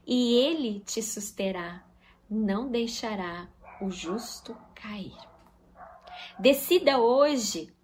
e 0.06 0.36
Ele 0.36 0.80
te 0.82 1.02
susterá, 1.02 1.84
não 2.30 2.70
deixará 2.70 3.50
o 3.82 3.90
justo 3.90 4.56
cair. 4.74 5.18
Decida 6.40 7.00
hoje 7.00 7.76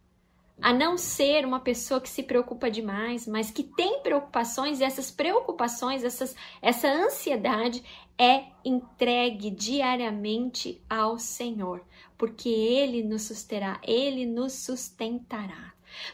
a 0.63 0.71
não 0.71 0.97
ser 0.97 1.45
uma 1.45 1.59
pessoa 1.59 1.99
que 1.99 2.07
se 2.07 2.23
preocupa 2.23 2.71
demais, 2.71 3.27
mas 3.27 3.51
que 3.51 3.63
tem 3.63 3.99
preocupações 3.99 4.79
e 4.79 4.85
essas 4.85 5.11
preocupações, 5.11 6.05
essas, 6.05 6.33
essa 6.61 6.87
ansiedade 6.87 7.83
é 8.17 8.45
entregue 8.63 9.51
diariamente 9.51 10.81
ao 10.89 11.19
Senhor, 11.19 11.83
porque 12.17 12.47
Ele 12.47 13.03
nos 13.03 13.23
susterá, 13.23 13.77
Ele 13.83 14.25
nos 14.25 14.53
sustentará. 14.53 15.73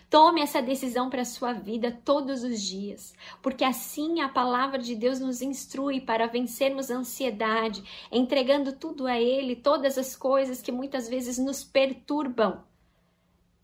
Tome 0.10 0.42
essa 0.42 0.64
decisão 0.64 1.12
para 1.12 1.22
a 1.22 1.26
sua 1.26 1.54
vida 1.54 2.00
todos 2.04 2.44
os 2.44 2.60
dias, 2.60 3.14
porque 3.44 3.64
assim 3.64 4.20
a 4.20 4.30
palavra 4.30 4.80
de 4.80 4.96
Deus 4.96 5.20
nos 5.20 5.44
instrui 5.44 6.02
para 6.02 6.26
vencermos 6.26 6.90
a 6.90 6.96
ansiedade, 6.96 7.84
entregando 8.12 8.74
tudo 8.74 9.06
a 9.06 9.16
Ele, 9.16 9.56
todas 9.56 9.96
as 9.96 10.16
coisas 10.16 10.60
que 10.60 10.72
muitas 10.72 11.08
vezes 11.08 11.38
nos 11.38 11.64
perturbam 11.64 12.68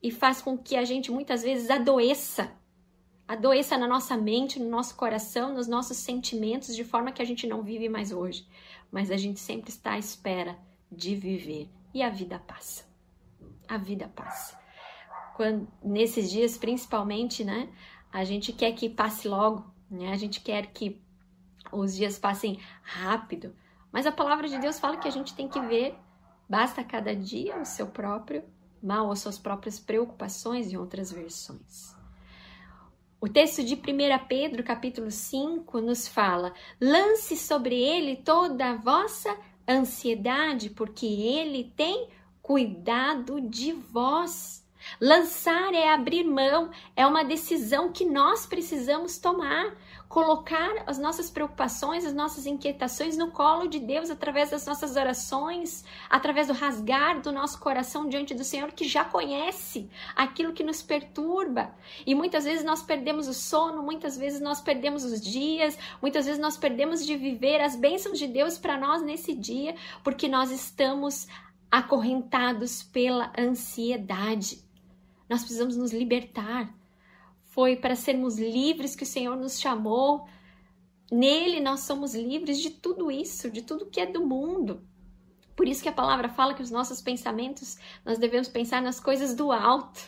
e 0.06 0.12
faz 0.12 0.40
com 0.40 0.56
que 0.56 0.76
a 0.76 0.86
gente 0.86 1.12
muitas 1.12 1.42
vezes 1.42 1.68
adoeça. 1.72 2.52
Adoeça 3.28 3.76
na 3.76 3.88
nossa 3.88 4.16
mente, 4.16 4.60
no 4.60 4.70
nosso 4.70 4.96
coração, 4.96 5.52
nos 5.52 5.68
nossos 5.68 5.98
sentimentos, 5.98 6.76
de 6.76 6.84
forma 6.84 7.12
que 7.12 7.24
a 7.24 7.26
gente 7.26 7.48
não 7.48 7.64
vive 7.64 7.90
mais 7.90 8.12
hoje, 8.12 8.48
mas 8.92 9.10
a 9.10 9.18
gente 9.18 9.40
sempre 9.40 9.72
está 9.72 9.94
à 9.94 9.98
espera 9.98 10.60
de 10.92 11.16
viver 11.16 11.68
e 11.92 12.04
a 12.04 12.10
vida 12.12 12.38
passa. 12.38 12.86
A 13.68 13.78
vida 13.78 14.08
passa 14.16 14.56
quando, 15.34 15.68
nesses 15.84 16.30
dias 16.30 16.56
principalmente, 16.56 17.44
né? 17.44 17.68
A 18.14 18.24
gente 18.24 18.54
quer 18.54 18.74
que 18.74 18.88
passe 18.88 19.28
logo, 19.28 19.66
né? 19.90 20.12
A 20.12 20.16
gente 20.18 20.40
quer 20.40 20.68
que 20.68 21.02
os 21.72 21.96
dias 21.96 22.20
passem 22.20 22.60
rápido. 22.84 23.56
Mas 23.92 24.06
a 24.06 24.12
palavra 24.12 24.48
de 24.48 24.60
Deus 24.60 24.80
fala 24.80 24.98
que 24.98 25.08
a 25.08 25.12
gente 25.12 25.34
tem 25.34 25.50
que 25.50 25.60
ver, 25.62 25.98
basta 26.48 26.84
cada 26.84 27.16
dia 27.16 27.58
o 27.60 27.66
seu 27.66 27.88
próprio 27.88 28.44
mal 28.86 29.08
ou 29.08 29.16
suas 29.16 29.38
próprias 29.38 29.80
preocupações 29.80 30.72
em 30.72 30.78
outras 30.78 31.12
versões. 31.12 31.96
O 33.20 33.28
texto 33.28 33.64
de 33.64 33.74
1 33.74 33.80
Pedro, 34.28 34.64
capítulo 34.64 35.10
5, 35.10 35.82
nos 35.82 36.08
fala: 36.08 36.54
lance 36.80 37.36
sobre 37.36 37.76
ele 37.76 38.18
toda 38.18 38.70
a 38.72 38.76
vossa 38.76 39.36
ansiedade, 39.68 40.70
porque 40.70 41.08
ele 41.08 41.74
tem 41.76 42.10
cuidado 42.42 43.42
de 43.42 43.72
vós. 43.72 44.64
Lançar 45.02 45.74
é 45.74 45.92
abrir 45.92 46.24
mão, 46.24 46.70
é 46.96 47.08
uma 47.08 47.24
decisão 47.24 47.92
que 47.92 48.06
nós 48.06 48.46
precisamos 48.46 49.18
tomar. 49.18 49.76
Colocar 50.16 50.72
as 50.88 50.98
nossas 50.98 51.30
preocupações, 51.30 52.06
as 52.06 52.14
nossas 52.14 52.46
inquietações 52.46 53.18
no 53.18 53.32
colo 53.32 53.68
de 53.68 53.80
Deus 53.80 54.10
através 54.10 54.50
das 54.50 54.66
nossas 54.66 54.96
orações, 54.96 55.84
através 56.10 56.48
do 56.48 56.54
rasgar 56.54 57.20
do 57.20 57.34
nosso 57.34 57.60
coração 57.60 58.08
diante 58.08 58.34
do 58.34 58.46
Senhor 58.46 58.72
que 58.72 58.88
já 58.88 59.04
conhece 59.04 59.90
aquilo 60.16 60.54
que 60.54 60.64
nos 60.64 60.82
perturba. 60.82 61.76
E 62.08 62.16
muitas 62.16 62.46
vezes 62.46 62.64
nós 62.64 62.82
perdemos 62.82 63.28
o 63.28 63.34
sono, 63.34 63.84
muitas 63.84 64.18
vezes 64.18 64.40
nós 64.40 64.62
perdemos 64.62 65.04
os 65.04 65.20
dias, 65.20 65.78
muitas 66.02 66.26
vezes 66.26 66.40
nós 66.40 66.56
perdemos 66.56 67.06
de 67.06 67.18
viver 67.18 67.60
as 67.60 67.76
bênçãos 67.76 68.18
de 68.18 68.28
Deus 68.28 68.58
para 68.58 68.78
nós 68.78 69.02
nesse 69.02 69.36
dia, 69.36 69.76
porque 70.02 70.30
nós 70.30 70.50
estamos 70.50 71.28
acorrentados 71.70 72.82
pela 72.82 73.34
ansiedade. 73.38 74.64
Nós 75.28 75.42
precisamos 75.42 75.76
nos 75.76 75.92
libertar. 75.92 76.74
Foi 77.56 77.78
para 77.78 77.96
sermos 77.96 78.38
livres 78.38 78.98
que 78.98 79.04
o 79.04 79.08
Senhor 79.08 79.38
nos 79.38 79.62
chamou. 79.62 80.28
Nele 81.10 81.62
nós 81.62 81.80
somos 81.80 82.14
livres 82.14 82.60
de 82.60 82.70
tudo 82.70 83.10
isso, 83.10 83.50
de 83.50 83.62
tudo 83.62 83.86
que 83.86 84.02
é 84.02 84.06
do 84.06 84.26
mundo. 84.26 84.86
Por 85.56 85.66
isso 85.66 85.82
que 85.82 85.88
a 85.88 85.94
palavra 85.94 86.28
fala 86.28 86.54
que 86.54 86.62
os 86.62 86.70
nossos 86.70 87.02
pensamentos, 87.02 87.78
nós 88.04 88.18
devemos 88.18 88.50
pensar 88.50 88.82
nas 88.82 89.00
coisas 89.00 89.34
do 89.34 89.54
alto. 89.54 90.02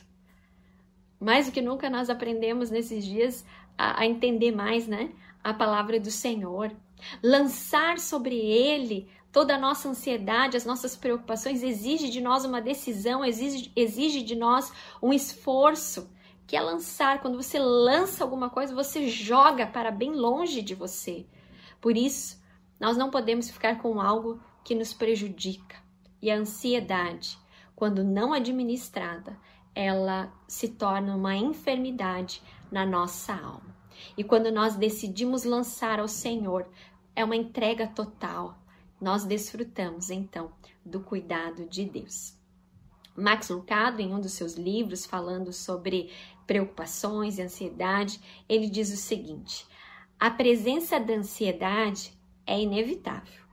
Mais 1.21 1.45
do 1.45 1.53
que 1.53 1.61
nunca 1.61 1.89
nós 1.89 2.09
aprendemos 2.09 2.69
nesses 2.69 3.05
dias 3.05 3.45
a, 3.77 4.01
a 4.01 4.05
entender 4.05 4.51
mais, 4.51 4.85
né? 4.85 5.13
A 5.41 5.53
palavra 5.53 6.01
do 6.01 6.11
Senhor. 6.11 6.75
Lançar 7.23 7.97
sobre 7.97 8.35
ele 8.35 9.07
Toda 9.31 9.53
a 9.53 9.59
nossa 9.59 9.87
ansiedade, 9.89 10.57
as 10.57 10.65
nossas 10.65 10.95
preocupações 10.95 11.61
exige 11.61 12.09
de 12.09 12.19
nós 12.19 12.43
uma 12.43 12.59
decisão, 12.59 13.23
exige, 13.23 13.71
exige 13.75 14.23
de 14.23 14.35
nós 14.35 14.73
um 14.99 15.13
esforço, 15.13 16.09
que 16.47 16.55
é 16.55 16.61
lançar. 16.61 17.21
Quando 17.21 17.35
você 17.35 17.59
lança 17.59 18.23
alguma 18.23 18.49
coisa, 18.49 18.73
você 18.73 19.07
joga 19.09 19.67
para 19.67 19.91
bem 19.91 20.11
longe 20.11 20.61
de 20.61 20.73
você. 20.73 21.27
Por 21.81 21.97
isso, 21.97 22.41
nós 22.79 22.95
não 22.97 23.11
podemos 23.11 23.49
ficar 23.49 23.79
com 23.81 23.99
algo 23.99 24.39
que 24.63 24.73
nos 24.73 24.93
prejudica. 24.93 25.75
E 26.21 26.31
a 26.31 26.37
ansiedade, 26.37 27.37
quando 27.75 28.03
não 28.03 28.33
administrada, 28.33 29.37
ela 29.75 30.33
se 30.47 30.69
torna 30.69 31.15
uma 31.15 31.35
enfermidade 31.35 32.41
na 32.71 32.85
nossa 32.85 33.33
alma. 33.33 33.75
E 34.17 34.23
quando 34.23 34.51
nós 34.51 34.75
decidimos 34.75 35.43
lançar 35.43 35.99
ao 35.99 36.07
Senhor, 36.07 36.67
é 37.15 37.23
uma 37.23 37.35
entrega 37.35 37.87
total, 37.87 38.57
nós 38.99 39.23
desfrutamos 39.23 40.09
então 40.09 40.51
do 40.85 40.99
cuidado 40.99 41.65
de 41.65 41.85
Deus. 41.85 42.35
Max 43.15 43.49
Lucado, 43.49 43.99
em 43.99 44.13
um 44.13 44.19
dos 44.19 44.33
seus 44.33 44.53
livros, 44.53 45.05
falando 45.05 45.51
sobre 45.51 46.11
preocupações 46.47 47.37
e 47.37 47.41
ansiedade, 47.41 48.19
ele 48.47 48.69
diz 48.69 48.91
o 48.91 48.97
seguinte: 48.97 49.67
a 50.17 50.31
presença 50.31 50.99
da 50.99 51.13
ansiedade 51.13 52.17
é 52.45 52.59
inevitável, 52.59 53.43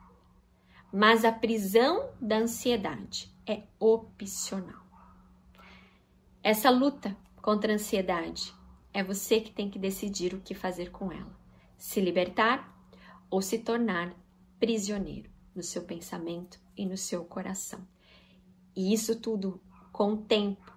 mas 0.93 1.25
a 1.25 1.33
prisão 1.33 2.09
da 2.21 2.39
ansiedade 2.39 3.35
é 3.47 3.65
opcional. 3.79 4.83
Essa 6.43 6.71
luta 6.71 7.17
contra 7.43 7.73
a 7.73 7.75
ansiedade 7.75 8.55
é 8.93 9.03
você 9.03 9.41
que 9.41 9.51
tem 9.51 9.69
que 9.69 9.79
decidir 9.79 10.33
o 10.33 10.41
que 10.41 10.55
fazer 10.55 10.91
com 10.91 11.11
ela: 11.11 11.37
se 11.77 12.01
libertar 12.01 12.73
ou 13.29 13.43
se 13.43 13.59
tornar 13.59 14.15
prisioneiro 14.59 15.31
no 15.55 15.63
seu 15.63 15.83
pensamento 15.83 16.61
e 16.77 16.87
no 16.87 16.97
seu 16.97 17.25
coração. 17.25 17.87
E 18.77 18.93
isso 18.93 19.21
tudo 19.21 19.61
com 19.93 20.15
o 20.15 20.17
tempo, 20.17 20.73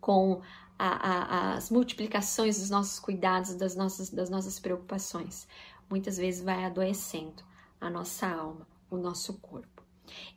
com 0.00 0.40
a, 0.78 0.88
a, 0.88 1.54
as 1.54 1.70
multiplicações 1.70 2.58
dos 2.58 2.70
nossos 2.70 2.98
cuidados, 2.98 3.54
das 3.54 3.74
nossas, 3.74 4.10
das 4.10 4.30
nossas 4.30 4.58
preocupações, 4.58 5.46
muitas 5.88 6.16
vezes 6.16 6.42
vai 6.42 6.64
adoecendo 6.64 7.42
a 7.80 7.88
nossa 7.90 8.26
alma, 8.26 8.66
o 8.90 8.96
nosso 8.96 9.34
corpo. 9.34 9.82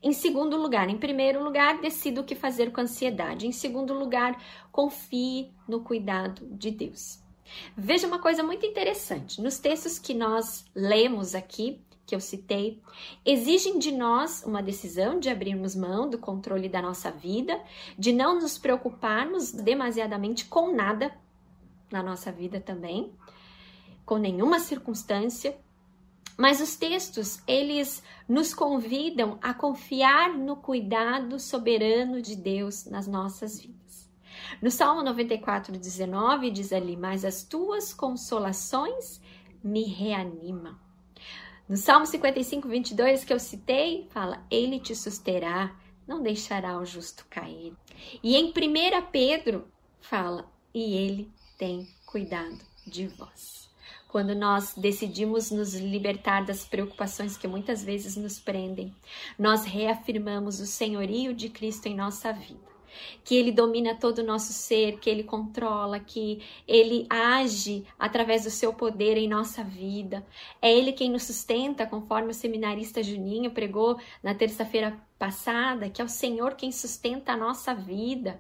Em 0.02 0.14
segundo 0.14 0.58
lugar, 0.58 0.90
em 0.90 0.98
primeiro 0.98 1.44
lugar, 1.44 1.80
decida 1.80 2.22
o 2.22 2.24
que 2.24 2.36
fazer 2.36 2.72
com 2.72 2.82
a 2.82 2.84
ansiedade. 2.84 3.48
Em 3.48 3.52
segundo 3.52 3.94
lugar, 3.94 4.42
confie 4.72 5.52
no 5.68 5.82
cuidado 5.82 6.48
de 6.48 6.72
Deus. 6.72 7.20
Veja 7.76 8.08
uma 8.08 8.20
coisa 8.20 8.44
muito 8.44 8.66
interessante. 8.66 9.42
Nos 9.42 9.60
textos 9.60 10.00
que 10.00 10.14
nós 10.14 10.66
lemos 10.74 11.36
aqui, 11.36 11.82
que 12.10 12.16
eu 12.16 12.20
citei, 12.20 12.82
exigem 13.24 13.78
de 13.78 13.92
nós 13.92 14.44
uma 14.44 14.64
decisão 14.64 15.20
de 15.20 15.30
abrirmos 15.30 15.76
mão 15.76 16.10
do 16.10 16.18
controle 16.18 16.68
da 16.68 16.82
nossa 16.82 17.12
vida, 17.12 17.62
de 17.98 18.12
não 18.12 18.40
nos 18.40 18.58
preocuparmos 18.58 19.52
demasiadamente 19.52 20.46
com 20.46 20.76
nada 20.76 21.16
na 21.92 22.02
nossa 22.02 22.32
vida 22.32 22.60
também, 22.60 23.14
com 24.04 24.18
nenhuma 24.18 24.60
circunstância. 24.60 25.56
Mas 26.36 26.60
os 26.60 26.76
textos, 26.76 27.44
eles 27.48 28.02
nos 28.28 28.56
convidam 28.56 29.38
a 29.40 29.54
confiar 29.54 30.36
no 30.36 30.56
cuidado 30.56 31.40
soberano 31.40 32.24
de 32.24 32.36
Deus 32.36 32.86
nas 32.86 33.06
nossas 33.06 33.62
vidas. 33.62 34.10
No 34.60 34.72
Salmo 34.72 35.04
94, 35.04 35.78
19, 35.78 36.50
diz 36.50 36.74
ali: 36.74 36.98
Mas 36.98 37.24
as 37.24 37.44
tuas 37.44 37.94
consolações 37.94 39.22
me 39.64 39.84
reanimam. 39.84 40.89
No 41.70 41.78
Salmo 41.78 42.08
55, 42.08 42.68
22, 42.68 43.24
que 43.24 43.32
eu 43.32 43.40
citei, 43.40 44.08
fala: 44.10 44.44
Ele 44.50 44.80
te 44.80 44.96
susterá, 44.96 45.76
não 46.08 46.24
deixará 46.24 46.76
o 46.80 46.84
justo 46.84 47.28
cair. 47.30 47.76
E 48.24 48.36
em 48.36 48.48
1 48.48 48.52
Pedro, 49.12 49.68
fala: 50.02 50.52
E 50.74 50.96
ele 50.96 51.32
tem 51.60 51.88
cuidado 52.08 52.58
de 52.88 53.06
vós. 53.06 53.70
Quando 54.08 54.34
nós 54.34 54.74
decidimos 54.76 55.52
nos 55.52 55.76
libertar 55.76 56.44
das 56.44 56.66
preocupações 56.66 57.38
que 57.38 57.48
muitas 57.48 57.84
vezes 57.84 58.16
nos 58.16 58.40
prendem, 58.40 58.92
nós 59.38 59.64
reafirmamos 59.64 60.60
o 60.60 60.66
senhorio 60.66 61.36
de 61.36 61.50
Cristo 61.50 61.86
em 61.86 61.96
nossa 61.96 62.34
vida 62.34 62.69
que 63.24 63.36
ele 63.36 63.52
domina 63.52 63.96
todo 63.96 64.20
o 64.20 64.26
nosso 64.26 64.54
ser, 64.54 65.00
que 65.00 65.10
ele 65.10 65.24
controla, 65.24 66.00
que 66.00 66.42
ele 66.68 67.06
age 67.10 67.86
através 67.98 68.44
do 68.44 68.50
seu 68.50 68.74
poder 68.74 69.18
em 69.18 69.28
nossa 69.28 69.64
vida. 69.64 70.26
É 70.62 70.72
ele 70.72 70.94
quem 70.94 71.10
nos 71.10 71.24
sustenta, 71.24 71.86
conforme 71.86 72.32
o 72.32 72.34
seminarista 72.34 73.04
Juninho 73.04 73.52
pregou 73.52 74.00
na 74.24 74.34
terça-feira 74.34 75.00
passada, 75.18 75.90
que 75.90 76.02
é 76.02 76.06
o 76.06 76.10
Senhor 76.10 76.56
quem 76.56 76.72
sustenta 76.72 77.34
a 77.34 77.38
nossa 77.38 77.74
vida. 77.74 78.40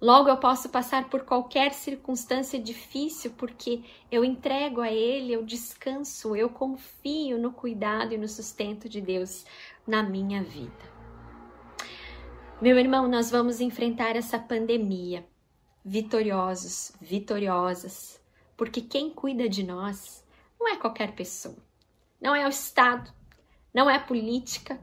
Logo 0.00 0.28
eu 0.28 0.36
posso 0.36 0.68
passar 0.68 1.10
por 1.10 1.22
qualquer 1.22 1.72
circunstância 1.72 2.56
difícil 2.58 3.32
porque 3.36 3.82
eu 4.12 4.24
entrego 4.24 4.80
a 4.80 4.92
Ele, 4.92 5.32
eu 5.32 5.44
descanso, 5.44 6.36
eu 6.36 6.48
confio 6.48 7.36
no 7.36 7.50
cuidado 7.50 8.14
e 8.14 8.18
no 8.18 8.28
sustento 8.28 8.88
de 8.88 9.00
Deus 9.00 9.44
na 9.84 10.00
minha 10.00 10.40
vida. 10.40 10.97
Meu 12.60 12.76
irmão, 12.76 13.06
nós 13.06 13.30
vamos 13.30 13.60
enfrentar 13.60 14.16
essa 14.16 14.36
pandemia 14.36 15.24
vitoriosos, 15.84 16.90
vitoriosas, 17.00 18.20
porque 18.56 18.80
quem 18.80 19.10
cuida 19.10 19.48
de 19.48 19.62
nós 19.62 20.26
não 20.58 20.66
é 20.66 20.76
qualquer 20.76 21.14
pessoa, 21.14 21.56
não 22.20 22.34
é 22.34 22.44
o 22.44 22.48
Estado, 22.48 23.12
não 23.72 23.88
é 23.88 23.94
a 23.94 24.00
política. 24.00 24.76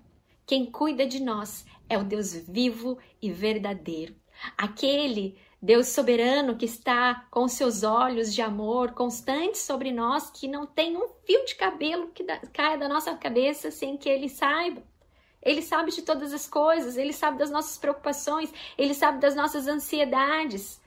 Quem 0.46 0.72
cuida 0.72 1.06
de 1.06 1.22
nós 1.22 1.66
é 1.90 1.98
o 1.98 2.04
Deus 2.06 2.34
vivo 2.34 2.98
e 3.22 3.30
verdadeiro, 3.30 4.16
aquele 4.58 5.38
Deus 5.62 5.90
soberano 5.90 6.56
que 6.56 6.64
está 6.64 7.28
com 7.30 7.46
seus 7.46 7.84
olhos 7.84 8.34
de 8.34 8.42
amor 8.42 8.94
constantes 8.94 9.60
sobre 9.60 9.92
nós, 9.92 10.32
que 10.32 10.48
não 10.48 10.66
tem 10.66 10.96
um 10.96 11.10
fio 11.26 11.44
de 11.44 11.56
cabelo 11.56 12.08
que 12.12 12.24
caia 12.54 12.78
da 12.78 12.88
nossa 12.88 13.14
cabeça 13.18 13.70
sem 13.70 13.98
que 13.98 14.08
ele 14.08 14.30
saiba. 14.30 14.82
Ele 15.46 15.62
sabe 15.62 15.92
de 15.92 16.02
todas 16.02 16.34
as 16.34 16.48
coisas, 16.48 16.98
ele 16.98 17.14
sabe 17.14 17.38
das 17.38 17.52
nossas 17.52 17.78
preocupações, 17.78 18.52
ele 18.76 18.96
sabe 18.96 19.20
das 19.20 19.36
nossas 19.36 19.68
ansiedades. 19.68 20.82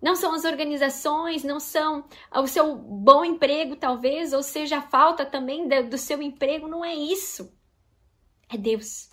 Não 0.00 0.16
são 0.16 0.34
as 0.34 0.44
organizações, 0.44 1.44
não 1.44 1.60
são 1.60 2.04
o 2.34 2.46
seu 2.46 2.74
bom 2.74 3.24
emprego, 3.24 3.76
talvez, 3.76 4.32
ou 4.32 4.42
seja, 4.42 4.78
a 4.78 4.82
falta 4.82 5.24
também 5.26 5.68
do 5.88 5.98
seu 5.98 6.22
emprego, 6.22 6.66
não 6.66 6.84
é 6.84 6.94
isso. 6.94 7.52
É 8.48 8.56
Deus. 8.56 9.10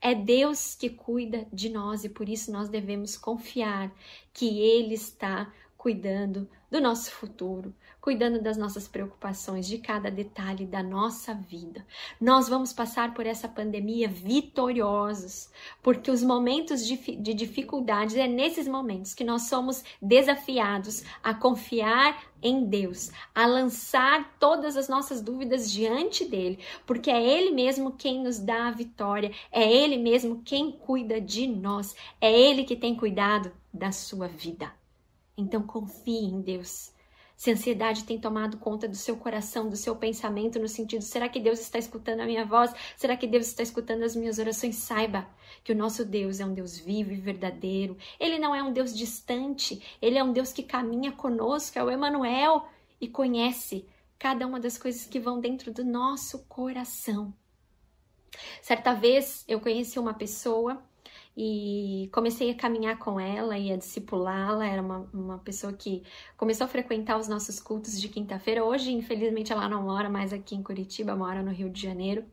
É 0.00 0.14
Deus 0.14 0.74
que 0.74 0.90
cuida 0.90 1.46
de 1.52 1.68
nós 1.68 2.04
e 2.04 2.08
por 2.08 2.28
isso 2.28 2.50
nós 2.50 2.68
devemos 2.68 3.16
confiar 3.16 3.92
que 4.32 4.60
Ele 4.60 4.94
está 4.94 5.52
cuidando 5.76 6.48
do 6.70 6.80
nosso 6.80 7.10
futuro, 7.10 7.74
cuidando 8.00 8.40
das 8.40 8.56
nossas 8.56 8.86
preocupações, 8.86 9.66
de 9.66 9.78
cada 9.78 10.10
detalhe 10.10 10.64
da 10.64 10.82
nossa 10.82 11.34
vida. 11.34 11.84
Nós 12.20 12.48
vamos 12.48 12.72
passar 12.72 13.12
por 13.12 13.26
essa 13.26 13.48
pandemia 13.48 14.08
vitoriosos, 14.08 15.50
porque 15.82 16.10
os 16.10 16.22
momentos 16.22 16.86
de, 16.86 16.96
de 16.96 17.34
dificuldades 17.34 18.16
é 18.16 18.26
nesses 18.26 18.68
momentos 18.68 19.14
que 19.14 19.24
nós 19.24 19.42
somos 19.42 19.82
desafiados 20.00 21.02
a 21.22 21.34
confiar 21.34 22.22
em 22.42 22.64
Deus, 22.64 23.10
a 23.34 23.46
lançar 23.46 24.36
todas 24.38 24.76
as 24.76 24.88
nossas 24.88 25.20
dúvidas 25.20 25.70
diante 25.70 26.24
dele, 26.24 26.58
porque 26.86 27.10
é 27.10 27.22
ele 27.22 27.50
mesmo 27.50 27.92
quem 27.92 28.22
nos 28.22 28.38
dá 28.38 28.68
a 28.68 28.72
vitória, 28.72 29.32
é 29.52 29.70
ele 29.70 29.98
mesmo 29.98 30.40
quem 30.42 30.72
cuida 30.72 31.20
de 31.20 31.46
nós, 31.46 31.94
é 32.20 32.32
ele 32.32 32.64
que 32.64 32.76
tem 32.76 32.96
cuidado 32.96 33.52
da 33.72 33.92
sua 33.92 34.26
vida. 34.26 34.79
Então 35.36 35.62
confie 35.62 36.24
em 36.24 36.40
Deus. 36.40 36.92
Se 37.40 37.48
a 37.48 37.54
ansiedade 37.54 38.04
tem 38.04 38.20
tomado 38.20 38.58
conta 38.58 38.86
do 38.86 38.94
seu 38.94 39.16
coração, 39.16 39.70
do 39.70 39.76
seu 39.76 39.96
pensamento, 39.96 40.58
no 40.58 40.68
sentido: 40.68 41.00
será 41.02 41.26
que 41.26 41.40
Deus 41.40 41.58
está 41.58 41.78
escutando 41.78 42.20
a 42.20 42.26
minha 42.26 42.44
voz? 42.44 42.70
Será 42.98 43.16
que 43.16 43.26
Deus 43.26 43.46
está 43.46 43.62
escutando 43.62 44.02
as 44.02 44.14
minhas 44.14 44.38
orações? 44.38 44.76
Saiba 44.76 45.26
que 45.64 45.72
o 45.72 45.74
nosso 45.74 46.04
Deus 46.04 46.38
é 46.38 46.44
um 46.44 46.52
Deus 46.52 46.78
vivo 46.78 47.12
e 47.12 47.16
verdadeiro. 47.16 47.96
Ele 48.18 48.38
não 48.38 48.54
é 48.54 48.62
um 48.62 48.74
Deus 48.74 48.94
distante, 48.94 49.82
ele 50.02 50.18
é 50.18 50.22
um 50.22 50.34
Deus 50.34 50.52
que 50.52 50.62
caminha 50.62 51.12
conosco, 51.12 51.78
é 51.78 51.82
o 51.82 51.90
Emanuel 51.90 52.68
e 53.00 53.08
conhece 53.08 53.86
cada 54.18 54.46
uma 54.46 54.60
das 54.60 54.76
coisas 54.76 55.06
que 55.06 55.18
vão 55.18 55.40
dentro 55.40 55.72
do 55.72 55.82
nosso 55.82 56.40
coração. 56.46 57.32
Certa 58.60 58.92
vez 58.92 59.46
eu 59.48 59.60
conheci 59.60 59.98
uma 59.98 60.12
pessoa 60.12 60.82
e 61.36 62.10
comecei 62.12 62.50
a 62.50 62.54
caminhar 62.54 62.98
com 62.98 63.18
ela 63.18 63.56
e 63.58 63.72
a 63.72 63.76
discipulá-la. 63.76 64.66
Era 64.66 64.82
uma, 64.82 65.08
uma 65.12 65.38
pessoa 65.38 65.72
que 65.72 66.02
começou 66.36 66.64
a 66.64 66.68
frequentar 66.68 67.18
os 67.18 67.28
nossos 67.28 67.60
cultos 67.60 68.00
de 68.00 68.08
quinta-feira. 68.08 68.64
Hoje, 68.64 68.92
infelizmente, 68.92 69.52
ela 69.52 69.68
não 69.68 69.82
mora 69.82 70.08
mais 70.10 70.32
aqui 70.32 70.54
em 70.54 70.62
Curitiba, 70.62 71.16
mora 71.16 71.42
no 71.42 71.50
Rio 71.52 71.70
de 71.70 71.80
Janeiro. 71.80 72.24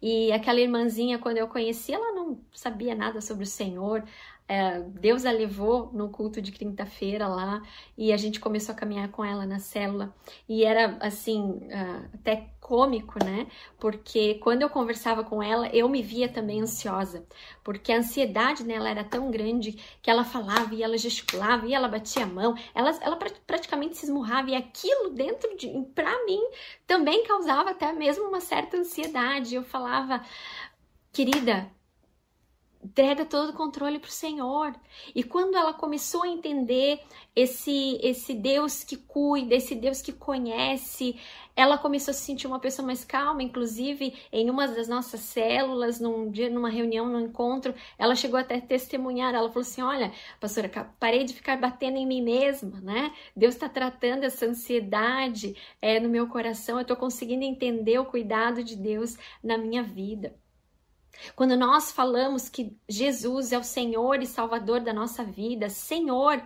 E 0.00 0.32
aquela 0.32 0.60
irmãzinha, 0.60 1.18
quando 1.18 1.38
eu 1.38 1.48
conheci, 1.48 1.92
ela 1.92 2.12
não 2.12 2.40
sabia 2.52 2.94
nada 2.94 3.20
sobre 3.20 3.44
o 3.44 3.46
Senhor. 3.46 4.04
É, 4.48 4.80
Deus 4.80 5.24
a 5.24 5.32
levou 5.32 5.90
no 5.92 6.08
culto 6.08 6.40
de 6.40 6.52
quinta-feira 6.52 7.26
lá 7.26 7.60
e 7.98 8.12
a 8.12 8.16
gente 8.16 8.38
começou 8.38 8.72
a 8.74 8.78
caminhar 8.78 9.08
com 9.08 9.24
ela 9.24 9.44
na 9.44 9.58
célula. 9.58 10.14
E 10.48 10.64
era 10.64 10.96
assim, 11.00 11.40
uh, 11.42 12.08
até 12.14 12.50
cômico, 12.60 13.24
né? 13.24 13.46
Porque 13.78 14.34
quando 14.34 14.62
eu 14.62 14.70
conversava 14.70 15.24
com 15.24 15.42
ela, 15.42 15.68
eu 15.68 15.88
me 15.88 16.02
via 16.02 16.28
também 16.28 16.60
ansiosa, 16.60 17.26
porque 17.64 17.92
a 17.92 17.98
ansiedade 17.98 18.64
nela 18.64 18.88
era 18.88 19.04
tão 19.04 19.30
grande 19.30 19.72
que 20.02 20.10
ela 20.10 20.24
falava 20.24 20.74
e 20.74 20.82
ela 20.82 20.98
gesticulava 20.98 21.66
e 21.66 21.74
ela 21.74 21.88
batia 21.88 22.24
a 22.24 22.26
mão, 22.26 22.54
ela, 22.74 22.90
ela 23.00 23.16
praticamente 23.46 23.96
se 23.96 24.06
esmurrava 24.06 24.50
e 24.50 24.54
aquilo 24.54 25.10
dentro 25.10 25.56
de, 25.56 25.68
para 25.94 26.24
mim, 26.24 26.40
também 26.86 27.24
causava 27.24 27.70
até 27.70 27.92
mesmo 27.92 28.28
uma 28.28 28.40
certa 28.40 28.76
ansiedade. 28.76 29.54
Eu 29.54 29.62
falava, 29.62 30.22
querida, 31.12 31.70
entrega 32.86 33.24
todo 33.24 33.50
o 33.50 33.52
controle 33.52 33.98
para 33.98 34.08
o 34.08 34.12
Senhor. 34.12 34.72
E 35.14 35.22
quando 35.24 35.56
ela 35.56 35.74
começou 35.74 36.22
a 36.22 36.28
entender 36.28 37.00
esse 37.34 37.98
esse 38.00 38.32
Deus 38.32 38.84
que 38.84 38.96
cuida, 38.96 39.54
esse 39.54 39.74
Deus 39.74 40.00
que 40.00 40.12
conhece, 40.12 41.18
ela 41.56 41.76
começou 41.76 42.12
a 42.12 42.14
se 42.14 42.22
sentir 42.22 42.46
uma 42.46 42.60
pessoa 42.60 42.86
mais 42.86 43.04
calma. 43.04 43.42
Inclusive, 43.42 44.14
em 44.32 44.48
uma 44.48 44.68
das 44.68 44.86
nossas 44.86 45.20
células, 45.20 45.98
num 45.98 46.30
dia, 46.30 46.48
numa 46.48 46.70
reunião, 46.70 47.08
num 47.08 47.20
encontro, 47.20 47.74
ela 47.98 48.14
chegou 48.14 48.38
até 48.38 48.56
a 48.56 48.60
testemunhar. 48.60 49.34
Ela 49.34 49.48
falou 49.48 49.62
assim: 49.62 49.82
Olha, 49.82 50.12
pastora, 50.40 50.68
parei 51.00 51.24
de 51.24 51.34
ficar 51.34 51.56
batendo 51.58 51.96
em 51.98 52.06
mim 52.06 52.22
mesma, 52.22 52.80
né? 52.80 53.12
Deus 53.34 53.54
está 53.54 53.68
tratando 53.68 54.24
essa 54.24 54.46
ansiedade 54.46 55.56
é, 55.82 55.98
no 55.98 56.08
meu 56.08 56.28
coração. 56.28 56.76
Eu 56.76 56.82
estou 56.82 56.96
conseguindo 56.96 57.42
entender 57.44 57.98
o 57.98 58.04
cuidado 58.04 58.62
de 58.62 58.76
Deus 58.76 59.16
na 59.42 59.58
minha 59.58 59.82
vida. 59.82 60.34
Quando 61.34 61.56
nós 61.56 61.90
falamos 61.90 62.48
que 62.48 62.76
Jesus 62.88 63.52
é 63.52 63.58
o 63.58 63.64
Senhor 63.64 64.22
e 64.22 64.26
Salvador 64.26 64.80
da 64.80 64.92
nossa 64.92 65.24
vida, 65.24 65.68
Senhor, 65.68 66.42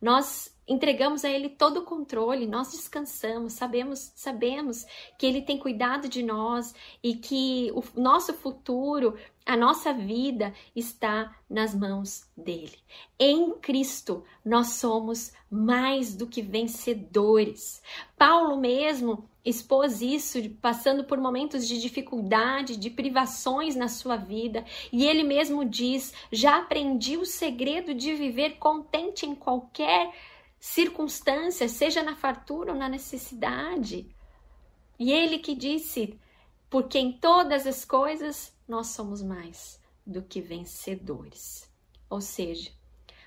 nós 0.00 0.53
entregamos 0.66 1.24
a 1.24 1.30
Ele 1.30 1.48
todo 1.48 1.78
o 1.78 1.84
controle, 1.84 2.46
nós 2.46 2.72
descansamos, 2.72 3.52
sabemos, 3.52 4.12
sabemos 4.14 4.86
que 5.18 5.26
Ele 5.26 5.42
tem 5.42 5.58
cuidado 5.58 6.08
de 6.08 6.22
nós 6.22 6.74
e 7.02 7.14
que 7.14 7.70
o 7.74 7.82
nosso 8.00 8.32
futuro, 8.32 9.16
a 9.44 9.56
nossa 9.56 9.92
vida 9.92 10.54
está 10.74 11.36
nas 11.48 11.74
mãos 11.74 12.28
dele. 12.36 12.78
Em 13.18 13.52
Cristo 13.58 14.24
nós 14.44 14.74
somos 14.74 15.32
mais 15.50 16.14
do 16.14 16.26
que 16.26 16.40
vencedores. 16.40 17.82
Paulo 18.16 18.56
mesmo 18.56 19.28
expôs 19.44 20.00
isso, 20.00 20.38
passando 20.62 21.04
por 21.04 21.18
momentos 21.18 21.68
de 21.68 21.78
dificuldade, 21.78 22.76
de 22.76 22.88
privações 22.88 23.76
na 23.76 23.88
sua 23.88 24.16
vida, 24.16 24.64
e 24.90 25.04
ele 25.04 25.22
mesmo 25.22 25.64
diz: 25.64 26.14
Já 26.32 26.58
aprendi 26.58 27.18
o 27.18 27.26
segredo 27.26 27.92
de 27.92 28.14
viver 28.14 28.56
contente 28.56 29.26
em 29.26 29.34
qualquer 29.34 30.12
circunstância, 30.64 31.68
seja 31.68 32.02
na 32.02 32.16
fartura 32.16 32.72
ou 32.72 32.78
na 32.78 32.88
necessidade. 32.88 34.08
E 34.98 35.12
ele 35.12 35.38
que 35.38 35.54
disse: 35.54 36.18
Porque 36.70 36.98
em 36.98 37.12
todas 37.12 37.66
as 37.66 37.84
coisas 37.84 38.50
nós 38.66 38.86
somos 38.86 39.22
mais 39.22 39.78
do 40.06 40.22
que 40.22 40.40
vencedores. 40.40 41.70
Ou 42.08 42.22
seja, 42.22 42.70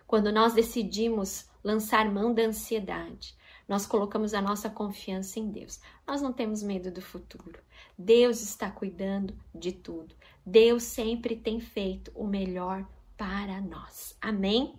quando 0.08 0.32
nós 0.32 0.56
decidimos 0.56 1.48
lançar 1.64 2.10
mão 2.10 2.34
da 2.34 2.42
ansiedade, 2.42 3.38
nós 3.68 3.86
colocamos 3.86 4.34
a 4.34 4.42
nossa 4.42 4.68
confiança 4.68 5.40
em 5.40 5.52
Deus. 5.52 5.80
Nós 6.08 6.24
não 6.24 6.34
temos 6.34 6.64
medo 6.64 6.90
do 6.90 7.04
futuro. 7.04 7.60
Deus 7.96 8.42
está 8.42 8.72
cuidando 8.72 9.38
de 9.54 9.72
tudo. 9.74 10.16
Deus 10.44 10.82
sempre 10.82 11.36
tem 11.36 11.60
feito 11.60 12.12
o 12.16 12.26
melhor 12.26 12.84
para 13.16 13.62
nós. 13.62 14.18
Amém? 14.20 14.76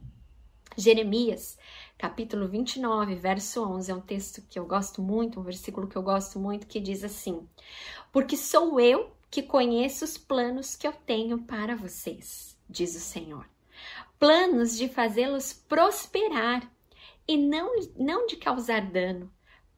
Jeremias, 0.79 1.59
capítulo 1.99 2.47
29, 2.47 3.17
verso 3.17 3.65
11, 3.65 3.91
é 3.91 3.95
um 3.95 4.01
texto 4.01 4.41
que 4.49 4.57
eu 4.57 4.65
gosto 4.65 5.03
muito, 5.03 5.41
um 5.41 5.43
versículo 5.43 5.89
que 5.89 5.97
eu 5.97 6.03
gosto 6.03 6.39
muito, 6.39 6.69
que 6.69 6.79
diz 6.79 7.03
assim: 7.03 7.47
Porque 8.13 8.37
sou 8.37 8.79
eu 8.79 9.11
que 9.29 9.43
conheço 9.43 10.05
os 10.05 10.17
planos 10.17 10.77
que 10.77 10.87
eu 10.87 10.93
tenho 10.93 11.41
para 11.41 11.75
vocês, 11.75 12.57
diz 12.71 12.95
o 12.95 13.01
Senhor. 13.01 13.45
Planos 14.19 14.77
de 14.77 14.89
fazê-los 14.89 15.53
prosperar 15.53 16.71
e 17.27 17.37
não, 17.37 17.75
não 17.97 18.27
de 18.27 18.37
causar 18.37 18.81
dano, 18.81 19.31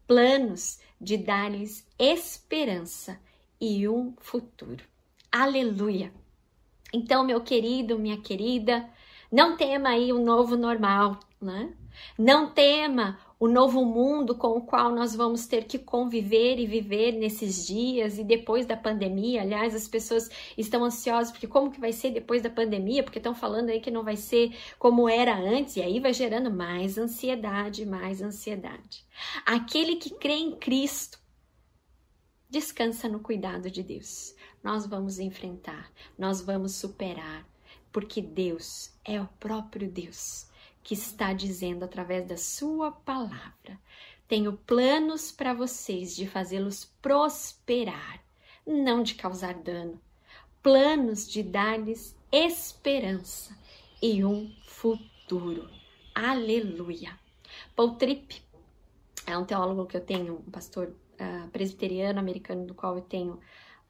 planos 0.07 0.79
de 1.01 1.17
dar-lhes 1.17 1.87
esperança 1.99 3.19
e 3.59 3.89
um 3.89 4.15
futuro. 4.19 4.85
Aleluia! 5.33 6.13
Então, 6.93 7.25
meu 7.25 7.41
querido, 7.41 7.99
minha 7.99 8.21
querida, 8.21 8.89
não 9.33 9.57
tema 9.57 9.91
aí 9.91 10.13
o 10.13 10.19
novo 10.19 10.57
normal, 10.57 11.21
né? 11.41 11.73
Não 12.19 12.51
tema 12.51 13.19
o 13.41 13.49
novo 13.49 13.87
mundo 13.87 14.35
com 14.35 14.49
o 14.49 14.61
qual 14.61 14.95
nós 14.95 15.15
vamos 15.15 15.47
ter 15.47 15.65
que 15.65 15.79
conviver 15.79 16.59
e 16.59 16.67
viver 16.67 17.13
nesses 17.13 17.67
dias 17.67 18.19
e 18.19 18.23
depois 18.23 18.67
da 18.67 18.77
pandemia. 18.77 19.41
Aliás, 19.41 19.75
as 19.75 19.89
pessoas 19.89 20.29
estão 20.59 20.85
ansiosas 20.85 21.33
porque 21.33 21.47
como 21.47 21.71
que 21.71 21.81
vai 21.81 21.91
ser 21.91 22.11
depois 22.11 22.43
da 22.43 22.51
pandemia? 22.51 23.03
Porque 23.03 23.19
estão 23.19 23.35
falando 23.35 23.71
aí 23.71 23.81
que 23.81 23.91
não 23.91 24.05
vai 24.05 24.17
ser 24.17 24.55
como 24.79 25.09
era 25.09 25.35
antes 25.35 25.77
e 25.77 25.83
aí 25.83 25.99
vai 25.99 26.13
gerando 26.13 26.51
mais 26.51 26.99
ansiedade, 26.99 27.87
mais 27.87 28.21
ansiedade. 28.21 29.07
Aquele 29.47 29.97
que 29.97 30.11
crê 30.11 30.35
em 30.35 30.57
Cristo 30.57 31.19
descansa 32.51 33.09
no 33.09 33.21
cuidado 33.21 33.71
de 33.71 33.83
Deus. 33.83 34.35
Nós 34.63 34.85
vamos 34.85 35.19
enfrentar, 35.19 35.91
nós 36.19 36.43
vamos 36.43 36.75
superar, 36.75 37.49
porque 37.91 38.21
Deus 38.21 38.93
é 39.03 39.19
o 39.19 39.27
próprio 39.39 39.91
Deus 39.91 40.50
que 40.83 40.95
está 40.95 41.33
dizendo 41.33 41.85
através 41.85 42.27
da 42.27 42.37
sua 42.37 42.91
palavra. 42.91 43.79
Tenho 44.27 44.53
planos 44.53 45.33
para 45.33 45.53
vocês 45.53 46.15
de 46.15 46.27
fazê-los 46.27 46.85
prosperar, 47.03 48.23
não 48.67 49.03
de 49.03 49.15
causar 49.15 49.55
dano. 49.55 50.01
Planos 50.63 51.29
de 51.29 51.43
dar-lhes 51.43 52.17
esperança 52.31 53.57
e 54.01 54.25
um 54.25 54.55
futuro. 54.67 55.69
Aleluia. 56.15 57.19
Paul 57.75 57.97
Tripp 57.97 58.43
é 59.27 59.37
um 59.37 59.45
teólogo 59.45 59.87
que 59.87 59.97
eu 59.97 60.01
tenho, 60.01 60.43
um 60.47 60.51
pastor 60.51 60.89
uh, 60.89 61.49
presbiteriano 61.51 62.19
americano, 62.19 62.67
do 62.67 62.75
qual 62.75 62.97
eu 62.97 63.03
tenho 63.03 63.35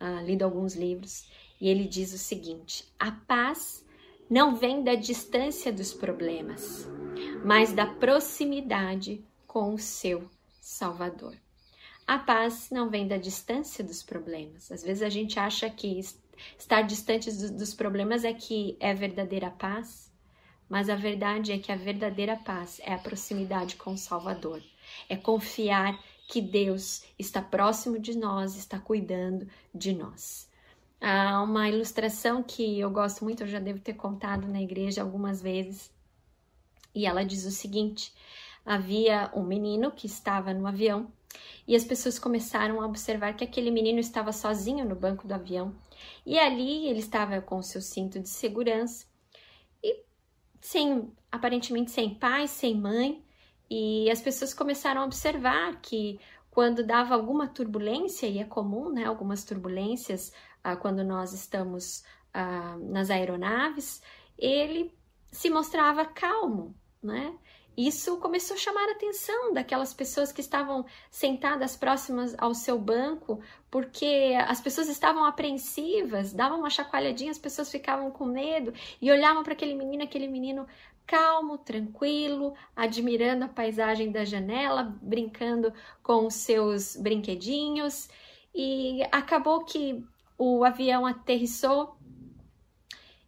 uh, 0.01 0.25
lido 0.25 0.45
alguns 0.45 0.75
livros, 0.75 1.31
e 1.61 1.69
ele 1.69 1.87
diz 1.87 2.13
o 2.13 2.19
seguinte: 2.19 2.85
a 2.99 3.13
paz 3.13 3.85
não 4.31 4.55
vem 4.55 4.85
da 4.85 4.95
distância 4.95 5.73
dos 5.73 5.93
problemas, 5.93 6.89
mas 7.45 7.73
da 7.73 7.85
proximidade 7.85 9.25
com 9.45 9.75
o 9.75 9.79
seu 9.79 10.31
Salvador. 10.61 11.37
A 12.07 12.17
paz 12.17 12.71
não 12.71 12.89
vem 12.89 13.09
da 13.09 13.17
distância 13.17 13.83
dos 13.83 14.05
problemas. 14.05 14.71
Às 14.71 14.85
vezes 14.85 15.03
a 15.03 15.09
gente 15.09 15.37
acha 15.39 15.69
que 15.69 15.99
estar 16.57 16.83
distante 16.83 17.29
dos 17.33 17.75
problemas 17.75 18.25
é 18.25 18.33
que 18.33 18.77
é 18.79 18.95
verdadeira 18.95 19.51
paz, 19.51 20.13
mas 20.69 20.89
a 20.89 20.95
verdade 20.95 21.51
é 21.51 21.59
que 21.59 21.73
a 21.73 21.77
verdadeira 21.77 22.37
paz 22.37 22.81
é 22.85 22.95
a 22.95 22.99
proximidade 22.99 23.75
com 23.75 23.95
o 23.95 23.99
Salvador. 23.99 24.63
É 25.09 25.17
confiar 25.17 26.01
que 26.29 26.41
Deus 26.41 27.03
está 27.19 27.43
próximo 27.43 27.99
de 27.99 28.17
nós, 28.17 28.55
está 28.55 28.79
cuidando 28.79 29.49
de 29.75 29.93
nós. 29.93 30.49
Há 31.01 31.43
uma 31.43 31.69
ilustração 31.69 32.43
que 32.43 32.79
eu 32.79 32.91
gosto 32.91 33.25
muito, 33.25 33.43
eu 33.43 33.47
já 33.47 33.59
devo 33.59 33.81
ter 33.81 33.95
contado 33.95 34.47
na 34.47 34.61
igreja 34.61 35.01
algumas 35.01 35.41
vezes. 35.41 35.91
E 36.95 37.07
ela 37.07 37.25
diz 37.25 37.45
o 37.47 37.51
seguinte: 37.51 38.13
havia 38.65 39.31
um 39.35 39.43
menino 39.43 39.91
que 39.91 40.07
estava 40.07 40.53
no 40.53 40.67
avião 40.67 41.11
e 41.67 41.75
as 41.75 41.85
pessoas 41.85 42.19
começaram 42.19 42.81
a 42.81 42.87
observar 42.87 43.35
que 43.35 43.45
aquele 43.45 43.71
menino 43.71 43.99
estava 43.99 44.33
sozinho 44.33 44.85
no 44.85 44.95
banco 44.95 45.27
do 45.27 45.33
avião. 45.33 45.75
E 46.27 46.39
ali 46.39 46.89
ele 46.89 46.99
estava 46.99 47.41
com 47.41 47.59
o 47.59 47.63
seu 47.63 47.81
cinto 47.81 48.19
de 48.21 48.29
segurança 48.29 49.07
e 49.83 50.05
sem 50.61 51.11
aparentemente 51.31 51.91
sem 51.91 52.15
pai, 52.15 52.47
sem 52.49 52.75
mãe, 52.75 53.25
e 53.71 54.11
as 54.11 54.21
pessoas 54.21 54.53
começaram 54.53 55.03
a 55.03 55.05
observar 55.05 55.81
que 55.81 56.19
quando 56.51 56.85
dava 56.85 57.15
alguma 57.15 57.47
turbulência, 57.47 58.27
e 58.27 58.41
é 58.41 58.45
comum, 58.45 58.91
né, 58.91 59.05
algumas 59.05 59.45
turbulências 59.45 60.33
ah, 60.63 60.77
quando 60.77 61.05
nós 61.05 61.33
estamos 61.33 62.05
ah, 62.33 62.77
nas 62.81 63.11
aeronaves, 63.11 64.03
ele 64.39 64.95
se 65.31 65.51
mostrava 65.51 66.05
calmo, 66.05 66.75
né? 67.03 67.35
Isso 67.77 68.19
começou 68.19 68.57
a 68.57 68.59
chamar 68.59 68.89
a 68.89 68.93
atenção 68.93 69.55
daquelas 69.55 69.95
pessoas 69.95 70.33
que 70.33 70.41
estavam 70.41 70.85
sentadas 71.11 71.77
próximas 71.77 72.35
ao 72.37 72.53
seu 72.53 72.79
banco, 72.79 73.41
porque 73.71 74.37
as 74.47 74.61
pessoas 74.61 74.89
estavam 74.89 75.25
apreensivas, 75.25 76.33
davam 76.33 76.59
uma 76.59 76.69
chacoalhadinha, 76.69 77.31
as 77.31 77.39
pessoas 77.39 77.71
ficavam 77.71 78.11
com 78.11 78.27
medo 78.27 78.75
e 79.01 79.11
olhavam 79.11 79.43
para 79.43 79.53
aquele 79.53 79.75
menino, 79.75 80.03
aquele 80.03 80.27
menino 80.27 80.67
calmo, 81.07 81.59
tranquilo, 81.59 82.55
admirando 82.77 83.47
a 83.47 83.49
paisagem 83.49 84.13
da 84.13 84.25
janela, 84.25 84.97
brincando 85.01 85.73
com 86.03 86.27
os 86.27 86.35
seus 86.35 86.97
brinquedinhos. 86.97 88.09
E 88.55 89.01
acabou 89.11 89.65
que 89.65 90.05
o 90.43 90.65
avião 90.65 91.05
aterrissou 91.05 91.99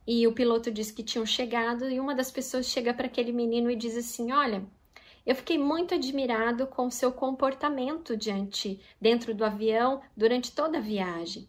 e 0.07 0.27
o 0.27 0.33
piloto 0.33 0.71
disse 0.71 0.95
que 0.95 1.03
tinham 1.03 1.27
chegado 1.27 1.91
e 1.91 2.01
uma 2.01 2.15
das 2.15 2.31
pessoas 2.31 2.65
chega 2.65 2.95
para 2.95 3.05
aquele 3.05 3.33
menino 3.33 3.71
e 3.71 3.77
diz 3.77 3.95
assim: 3.99 4.33
"Olha, 4.33 4.65
eu 5.27 5.35
fiquei 5.37 5.59
muito 5.59 5.95
admirado 5.95 6.67
com 6.67 6.91
seu 6.91 7.13
comportamento 7.13 8.17
diante 8.17 8.81
dentro 8.99 9.35
do 9.35 9.45
avião 9.45 10.01
durante 10.17 10.53
toda 10.53 10.79
a 10.79 10.81
viagem. 10.81 11.47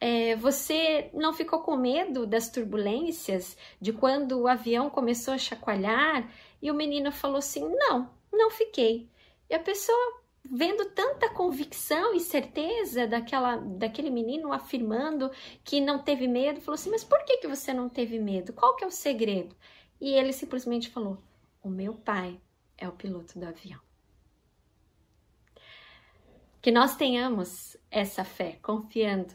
É, 0.00 0.36
você 0.36 1.10
não 1.12 1.32
ficou 1.32 1.58
com 1.60 1.76
medo 1.76 2.24
das 2.24 2.48
turbulências 2.48 3.56
de 3.80 3.92
quando 3.92 4.42
o 4.42 4.46
avião 4.46 4.88
começou 4.88 5.34
a 5.34 5.38
chacoalhar?" 5.38 6.30
E 6.62 6.70
o 6.70 6.74
menino 6.74 7.10
falou 7.10 7.38
assim: 7.38 7.68
"Não, 7.76 8.08
não 8.32 8.48
fiquei." 8.48 9.08
E 9.50 9.54
a 9.56 9.58
pessoa 9.58 10.23
vendo 10.44 10.90
tanta 10.90 11.28
convicção 11.30 12.14
e 12.14 12.20
certeza 12.20 13.06
daquela, 13.06 13.56
daquele 13.56 14.10
menino 14.10 14.52
afirmando 14.52 15.30
que 15.64 15.80
não 15.80 16.02
teve 16.02 16.28
medo, 16.28 16.60
falou 16.60 16.74
assim: 16.74 16.90
Mas 16.90 17.04
por 17.04 17.24
que, 17.24 17.38
que 17.38 17.48
você 17.48 17.72
não 17.72 17.88
teve 17.88 18.18
medo? 18.18 18.52
Qual 18.52 18.76
que 18.76 18.84
é 18.84 18.86
o 18.86 18.90
segredo? 18.90 19.56
E 20.00 20.12
ele 20.12 20.32
simplesmente 20.32 20.90
falou: 20.90 21.18
O 21.62 21.68
meu 21.68 21.94
pai 21.94 22.40
é 22.76 22.88
o 22.88 22.92
piloto 22.92 23.38
do 23.38 23.46
avião. 23.46 23.80
Que 26.60 26.70
nós 26.70 26.96
tenhamos 26.96 27.76
essa 27.90 28.24
fé, 28.24 28.58
confiando 28.62 29.34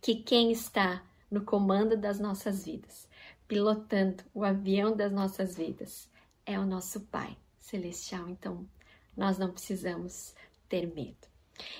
que 0.00 0.16
quem 0.16 0.52
está 0.52 1.02
no 1.30 1.44
comando 1.44 1.96
das 1.96 2.20
nossas 2.20 2.64
vidas, 2.64 3.08
pilotando 3.46 4.22
o 4.32 4.44
avião 4.44 4.96
das 4.96 5.12
nossas 5.12 5.56
vidas, 5.56 6.08
é 6.46 6.58
o 6.58 6.64
nosso 6.64 7.00
Pai 7.06 7.36
Celestial. 7.58 8.28
Então, 8.28 8.66
nós 9.18 9.36
não 9.36 9.50
precisamos 9.50 10.34
ter 10.68 10.86
medo. 10.94 11.26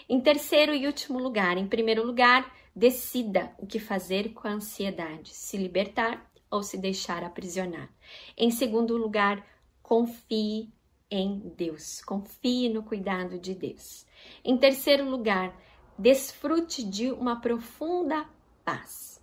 Em 0.09 0.21
terceiro 0.21 0.75
e 0.75 0.87
último 0.87 1.19
lugar, 1.19 1.57
em 1.57 1.69
primeiro 1.69 2.05
lugar, 2.05 2.53
decida 2.75 3.55
o 3.59 3.67
que 3.67 3.79
fazer 3.79 4.33
com 4.35 4.49
a 4.49 4.53
ansiedade, 4.53 5.33
se 5.33 5.57
libertar 5.57 6.31
ou 6.51 6.63
se 6.63 6.77
deixar 6.77 7.23
aprisionar. 7.23 7.89
Em 8.37 8.51
segundo 8.51 8.97
lugar, 8.97 9.47
confie 9.83 10.73
em 11.11 11.39
Deus. 11.57 12.03
Confie 12.03 12.69
no 12.69 12.83
cuidado 12.83 13.39
de 13.39 13.55
Deus. 13.55 14.05
Em 14.45 14.57
terceiro 14.59 15.09
lugar, 15.09 15.57
desfrute 15.99 16.85
de 16.85 17.11
uma 17.13 17.41
profunda 17.41 18.29
paz. 18.65 19.18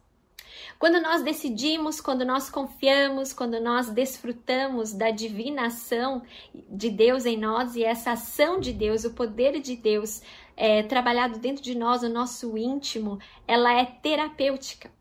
Quando 0.78 1.02
nós 1.02 1.24
decidimos, 1.24 2.02
quando 2.02 2.26
nós 2.26 2.50
confiamos, 2.50 3.32
quando 3.32 3.60
nós 3.62 3.90
desfrutamos 3.90 4.94
da 4.94 5.10
divina 5.10 5.68
ação 5.68 6.22
de 6.70 6.90
Deus 6.90 7.26
em 7.26 7.38
nós 7.38 7.76
e 7.76 7.84
essa 7.84 8.12
ação 8.12 8.60
de 8.60 8.74
Deus, 8.74 9.06
o 9.06 9.14
poder 9.14 9.60
de 9.62 9.76
Deus 9.76 10.22
é, 10.56 10.84
trabalhado 10.84 11.40
dentro 11.40 11.64
de 11.64 11.76
nós, 11.76 12.04
o 12.04 12.10
nosso 12.10 12.58
íntimo, 12.58 13.20
ela 13.48 13.74
é 13.74 13.86
terapêutica. 13.86 14.92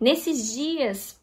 Nesses 0.00 0.52
dias, 0.52 1.20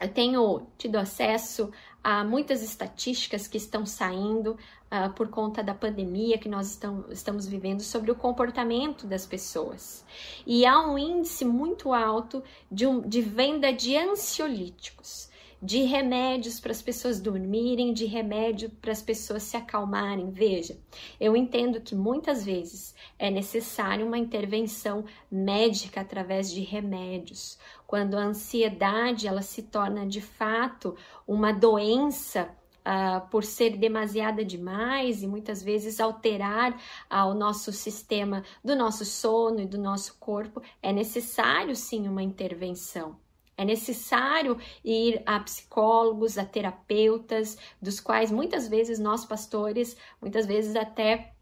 eu 0.00 0.08
tenho 0.08 0.66
tido 0.76 0.96
acesso 0.96 1.70
a 2.04 2.22
muitas 2.22 2.62
estatísticas 2.62 3.48
que 3.48 3.56
estão 3.56 3.86
saindo 3.86 4.58
uh, 4.92 5.10
por 5.14 5.28
conta 5.28 5.62
da 5.62 5.74
pandemia 5.74 6.36
que 6.36 6.50
nós 6.50 6.68
estamos, 6.70 7.10
estamos 7.10 7.46
vivendo 7.46 7.80
sobre 7.80 8.10
o 8.10 8.14
comportamento 8.14 9.06
das 9.06 9.24
pessoas. 9.24 10.04
E 10.46 10.66
há 10.66 10.78
um 10.86 10.98
índice 10.98 11.46
muito 11.46 11.94
alto 11.94 12.44
de, 12.70 12.86
um, 12.86 13.00
de 13.00 13.22
venda 13.22 13.72
de 13.72 13.96
ansiolíticos 13.96 15.32
de 15.64 15.82
remédios 15.82 16.60
para 16.60 16.72
as 16.72 16.82
pessoas 16.82 17.18
dormirem, 17.18 17.94
de 17.94 18.04
remédio 18.04 18.68
para 18.68 18.92
as 18.92 19.00
pessoas 19.00 19.44
se 19.44 19.56
acalmarem. 19.56 20.30
Veja, 20.30 20.78
eu 21.18 21.34
entendo 21.34 21.80
que 21.80 21.94
muitas 21.94 22.44
vezes 22.44 22.94
é 23.18 23.30
necessário 23.30 24.06
uma 24.06 24.18
intervenção 24.18 25.06
médica 25.30 26.02
através 26.02 26.52
de 26.52 26.60
remédios. 26.60 27.58
Quando 27.86 28.14
a 28.18 28.24
ansiedade 28.24 29.26
ela 29.26 29.40
se 29.40 29.62
torna 29.62 30.06
de 30.06 30.20
fato 30.20 30.94
uma 31.26 31.50
doença 31.50 32.54
Uh, 32.86 33.26
por 33.30 33.44
ser 33.44 33.78
demasiada 33.78 34.44
demais 34.44 35.22
e 35.22 35.26
muitas 35.26 35.62
vezes 35.62 35.98
alterar 36.00 36.72
uh, 37.10 37.30
o 37.30 37.32
nosso 37.32 37.72
sistema 37.72 38.44
do 38.62 38.76
nosso 38.76 39.06
sono 39.06 39.62
e 39.62 39.66
do 39.66 39.78
nosso 39.78 40.18
corpo, 40.20 40.60
é 40.82 40.92
necessário 40.92 41.74
sim 41.74 42.06
uma 42.06 42.22
intervenção. 42.22 43.23
É 43.56 43.64
necessário 43.64 44.58
ir 44.84 45.22
a 45.24 45.38
psicólogos, 45.40 46.36
a 46.38 46.44
terapeutas, 46.44 47.56
dos 47.80 48.00
quais 48.00 48.30
muitas 48.30 48.68
vezes 48.68 48.98
nós 48.98 49.24
pastores, 49.24 49.96
muitas 50.20 50.46
vezes 50.46 50.74
até 50.74 51.34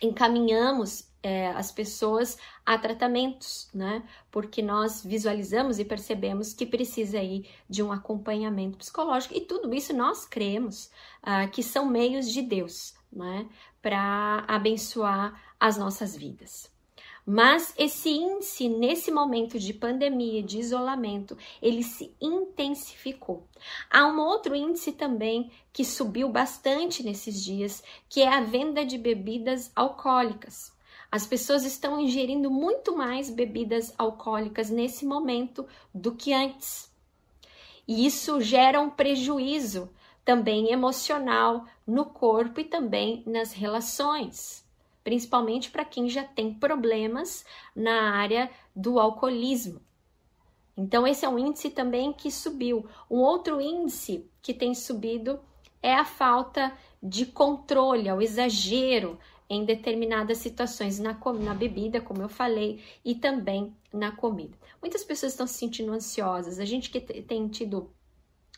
encaminhamos 0.00 1.08
é, 1.22 1.48
as 1.48 1.72
pessoas 1.72 2.38
a 2.64 2.78
tratamentos, 2.78 3.68
né? 3.74 4.02
Porque 4.30 4.62
nós 4.62 5.04
visualizamos 5.04 5.78
e 5.78 5.84
percebemos 5.84 6.52
que 6.52 6.64
precisa 6.64 7.18
aí 7.18 7.48
de 7.68 7.82
um 7.82 7.90
acompanhamento 7.90 8.78
psicológico 8.78 9.34
e 9.34 9.40
tudo 9.40 9.74
isso 9.74 9.92
nós 9.92 10.24
cremos 10.24 10.90
uh, 11.22 11.50
que 11.50 11.62
são 11.62 11.86
meios 11.86 12.30
de 12.30 12.42
Deus, 12.42 12.94
né? 13.12 13.48
Para 13.82 14.44
abençoar 14.46 15.40
as 15.58 15.76
nossas 15.76 16.16
vidas. 16.16 16.70
Mas 17.30 17.74
esse 17.76 18.08
índice, 18.08 18.70
nesse 18.70 19.10
momento 19.10 19.58
de 19.58 19.74
pandemia, 19.74 20.42
de 20.42 20.58
isolamento, 20.58 21.36
ele 21.60 21.82
se 21.82 22.16
intensificou. 22.18 23.46
Há 23.90 24.06
um 24.06 24.18
outro 24.18 24.56
índice 24.56 24.92
também 24.92 25.50
que 25.70 25.84
subiu 25.84 26.30
bastante 26.30 27.02
nesses 27.02 27.44
dias, 27.44 27.84
que 28.08 28.22
é 28.22 28.28
a 28.28 28.40
venda 28.40 28.82
de 28.82 28.96
bebidas 28.96 29.70
alcoólicas. 29.76 30.72
As 31.12 31.26
pessoas 31.26 31.66
estão 31.66 32.00
ingerindo 32.00 32.50
muito 32.50 32.96
mais 32.96 33.28
bebidas 33.28 33.92
alcoólicas 33.98 34.70
nesse 34.70 35.04
momento 35.04 35.66
do 35.92 36.14
que 36.14 36.32
antes. 36.32 36.90
E 37.86 38.06
isso 38.06 38.40
gera 38.40 38.80
um 38.80 38.88
prejuízo 38.88 39.92
também 40.24 40.72
emocional 40.72 41.66
no 41.86 42.06
corpo 42.06 42.58
e 42.58 42.64
também 42.64 43.22
nas 43.26 43.52
relações 43.52 44.66
principalmente 45.08 45.70
para 45.70 45.86
quem 45.86 46.06
já 46.06 46.22
tem 46.22 46.52
problemas 46.52 47.42
na 47.74 48.12
área 48.12 48.50
do 48.76 49.00
alcoolismo. 49.00 49.80
Então, 50.76 51.06
esse 51.06 51.24
é 51.24 51.28
um 51.30 51.38
índice 51.38 51.70
também 51.70 52.12
que 52.12 52.30
subiu. 52.30 52.86
Um 53.10 53.16
outro 53.16 53.58
índice 53.58 54.28
que 54.42 54.52
tem 54.52 54.74
subido 54.74 55.40
é 55.82 55.94
a 55.94 56.04
falta 56.04 56.76
de 57.02 57.24
controle, 57.24 58.12
o 58.12 58.20
exagero 58.20 59.18
em 59.48 59.64
determinadas 59.64 60.36
situações 60.36 60.98
na, 60.98 61.18
na 61.40 61.54
bebida, 61.54 62.02
como 62.02 62.20
eu 62.20 62.28
falei, 62.28 62.84
e 63.02 63.14
também 63.14 63.74
na 63.90 64.12
comida. 64.12 64.58
Muitas 64.78 65.02
pessoas 65.02 65.32
estão 65.32 65.46
se 65.46 65.54
sentindo 65.54 65.90
ansiosas. 65.90 66.58
A 66.58 66.66
gente 66.66 66.90
que 66.90 67.00
tem 67.00 67.48
tido 67.48 67.90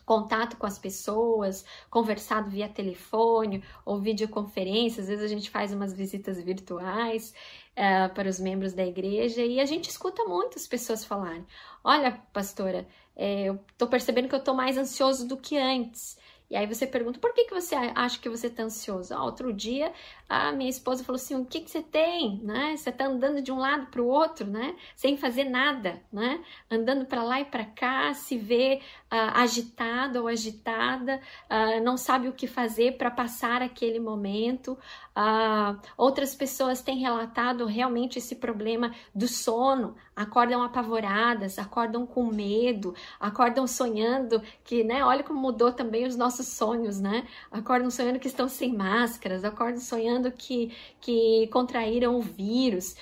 contato 0.05 0.57
com 0.57 0.67
as 0.67 0.79
pessoas, 0.79 1.65
conversado 1.91 2.51
via 2.51 2.69
telefone 2.69 3.63
ou 3.85 4.01
videoconferência, 4.01 5.03
às 5.03 5.09
vezes 5.09 5.25
a 5.25 5.29
gente 5.29 5.51
faz 5.51 5.73
umas 5.73 5.93
visitas 5.93 6.41
virtuais 6.43 7.35
uh, 7.73 8.13
para 8.15 8.29
os 8.29 8.41
membros 8.41 8.73
da 8.73 8.85
igreja 8.85 9.43
e 9.43 9.61
a 9.61 9.65
gente 9.65 9.89
escuta 9.89 10.25
muitas 10.25 10.67
pessoas 10.67 11.05
falarem: 11.05 11.47
Olha, 11.85 12.13
pastora, 12.33 12.87
é, 13.17 13.45
eu 13.45 13.61
tô 13.77 13.87
percebendo 13.87 14.29
que 14.29 14.35
eu 14.35 14.43
tô 14.43 14.55
mais 14.55 14.77
ansioso 14.79 15.27
do 15.27 15.37
que 15.37 15.57
antes. 15.59 16.19
E 16.51 16.57
aí 16.57 16.67
você 16.67 16.85
pergunta, 16.85 17.21
por 17.21 17.33
que, 17.33 17.45
que 17.45 17.55
você 17.55 17.77
acha 17.95 18.19
que 18.19 18.29
você 18.29 18.49
está 18.49 18.65
ansioso? 18.65 19.15
Ah, 19.15 19.25
outro 19.25 19.53
dia, 19.53 19.93
a 20.29 20.51
minha 20.51 20.69
esposa 20.69 21.05
falou 21.05 21.15
assim, 21.15 21.37
o 21.37 21.45
que, 21.45 21.61
que 21.61 21.71
você 21.71 21.81
tem? 21.81 22.41
Né? 22.43 22.77
Você 22.77 22.91
está 22.91 23.07
andando 23.07 23.41
de 23.41 23.53
um 23.53 23.59
lado 23.59 23.87
para 23.87 24.03
o 24.03 24.09
outro, 24.09 24.49
né? 24.49 24.75
Sem 24.97 25.17
fazer 25.17 25.45
nada, 25.45 26.03
né? 26.13 26.45
Andando 26.69 27.07
para 27.07 27.23
lá 27.23 27.41
e 27.41 27.45
para 27.45 27.65
cá, 27.65 28.13
se 28.15 28.37
vê 28.37 28.81
ah, 29.11 29.42
agitada 29.42 30.20
ou 30.20 30.29
agitada, 30.29 31.20
ah, 31.49 31.81
não 31.81 31.96
sabe 31.96 32.29
o 32.29 32.33
que 32.33 32.46
fazer 32.46 32.96
para 32.96 33.11
passar 33.11 33.61
aquele 33.61 33.99
momento. 33.99 34.79
Ah, 35.14 35.77
outras 35.96 36.35
pessoas 36.35 36.81
têm 36.81 36.99
relatado 36.99 37.66
realmente 37.66 38.18
esse 38.18 38.37
problema 38.37 38.94
do 39.14 39.27
sono, 39.27 39.96
acordam 40.14 40.62
apavoradas, 40.62 41.59
acordam 41.59 42.07
com 42.07 42.25
medo, 42.27 42.94
acordam 43.18 43.66
sonhando 43.66 44.40
que, 44.62 44.85
né? 44.85 45.05
Olha 45.05 45.25
como 45.25 45.40
mudou 45.40 45.73
também 45.73 46.07
os 46.07 46.16
nossos 46.16 46.46
sonhos, 46.46 47.01
né? 47.01 47.27
Acordam 47.51 47.90
sonhando 47.90 48.20
que 48.20 48.29
estão 48.29 48.49
sem 48.49 48.73
máscaras, 48.73 49.44
acordam 49.44 49.81
sonhando 49.81 50.31
que, 50.31 50.73
que 51.01 51.49
contraíram 51.49 52.16
o 52.16 52.23
vírus. 52.23 52.94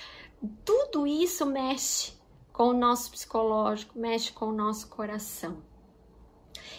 Tudo 0.65 1.05
isso 1.05 1.45
mexe 1.45 2.13
com 2.51 2.69
o 2.69 2.73
nosso 2.73 3.11
psicológico, 3.11 3.97
mexe 3.97 4.31
com 4.31 4.47
o 4.47 4.53
nosso 4.53 4.87
coração. 4.89 5.68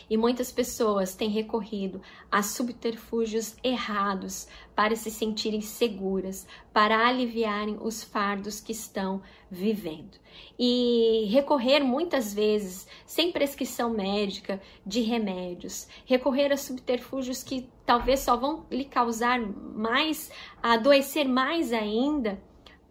E 0.09 0.17
muitas 0.17 0.51
pessoas 0.51 1.15
têm 1.15 1.31
recorrido 1.31 2.01
a 2.31 2.43
subterfúgios 2.43 3.57
errados 3.63 4.49
para 4.75 4.97
se 4.97 5.11
sentirem 5.11 5.61
seguras, 5.61 6.47
para 6.73 7.07
aliviarem 7.07 7.79
os 7.81 8.03
fardos 8.03 8.61
que 8.61 8.73
estão 8.73 9.23
vivendo. 9.51 10.19
E 10.59 11.27
recorrer 11.31 11.81
muitas 11.81 12.33
vezes, 12.33 12.87
sem 13.05 13.33
prescrição 13.33 13.91
médica, 13.91 14.61
de 14.87 15.01
remédios, 15.01 15.87
recorrer 16.05 16.53
a 16.53 16.57
subterfúgios 16.57 17.43
que 17.43 17.69
talvez 17.85 18.21
só 18.21 18.37
vão 18.37 18.67
lhe 18.71 18.85
causar 18.85 19.41
mais, 19.41 20.31
adoecer 20.63 21.29
mais 21.29 21.73
ainda, 21.73 22.41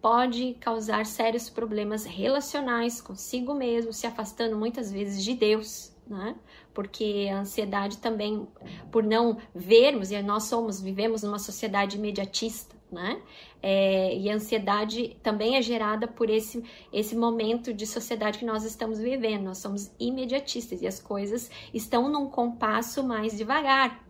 pode 0.00 0.54
causar 0.60 1.04
sérios 1.04 1.50
problemas 1.50 2.04
relacionais 2.04 3.00
consigo 3.00 3.54
mesmo, 3.54 3.92
se 3.92 4.06
afastando 4.06 4.56
muitas 4.56 4.90
vezes 4.90 5.22
de 5.22 5.34
Deus, 5.34 5.94
né? 6.10 6.34
porque 6.74 7.28
a 7.32 7.40
ansiedade 7.40 7.98
também, 7.98 8.46
por 8.90 9.02
não 9.02 9.38
vermos, 9.54 10.10
e 10.10 10.20
nós 10.22 10.44
somos, 10.44 10.80
vivemos 10.80 11.22
numa 11.22 11.38
sociedade 11.38 11.96
imediatista, 11.96 12.74
né? 12.90 13.22
É, 13.62 14.16
e 14.16 14.28
a 14.28 14.34
ansiedade 14.34 15.16
também 15.22 15.56
é 15.56 15.62
gerada 15.62 16.08
por 16.08 16.28
esse, 16.28 16.64
esse 16.92 17.14
momento 17.14 17.72
de 17.72 17.86
sociedade 17.86 18.38
que 18.38 18.44
nós 18.44 18.64
estamos 18.64 18.98
vivendo. 18.98 19.44
Nós 19.44 19.58
somos 19.58 19.92
imediatistas 20.00 20.82
e 20.82 20.86
as 20.86 20.98
coisas 20.98 21.50
estão 21.72 22.08
num 22.08 22.28
compasso 22.28 23.04
mais 23.04 23.36
devagar, 23.36 24.04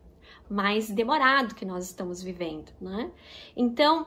mais 0.48 0.88
demorado 0.88 1.54
que 1.54 1.66
nós 1.66 1.84
estamos 1.84 2.22
vivendo, 2.22 2.72
né? 2.80 3.10
Então, 3.54 4.06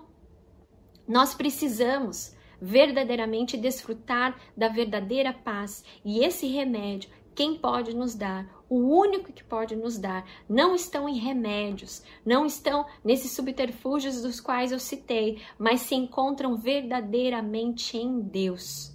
nós 1.07 1.35
precisamos 1.35 2.35
verdadeiramente 2.59 3.57
desfrutar 3.57 4.39
da 4.55 4.69
verdadeira 4.69 5.33
paz 5.33 5.83
e 6.05 6.23
esse 6.23 6.47
remédio 6.47 7.09
quem 7.35 7.57
pode 7.57 7.95
nos 7.95 8.15
dar, 8.15 8.47
o 8.69 8.77
único 8.77 9.31
que 9.31 9.43
pode 9.43 9.75
nos 9.75 9.97
dar, 9.97 10.25
não 10.49 10.73
estão 10.73 11.07
em 11.07 11.17
remédios, 11.17 12.01
não 12.25 12.45
estão 12.45 12.85
nesses 13.03 13.31
subterfúgios 13.31 14.21
dos 14.21 14.39
quais 14.39 14.71
eu 14.71 14.79
citei, 14.79 15.41
mas 15.57 15.81
se 15.81 15.95
encontram 15.95 16.57
verdadeiramente 16.57 17.97
em 17.97 18.19
Deus. 18.19 18.91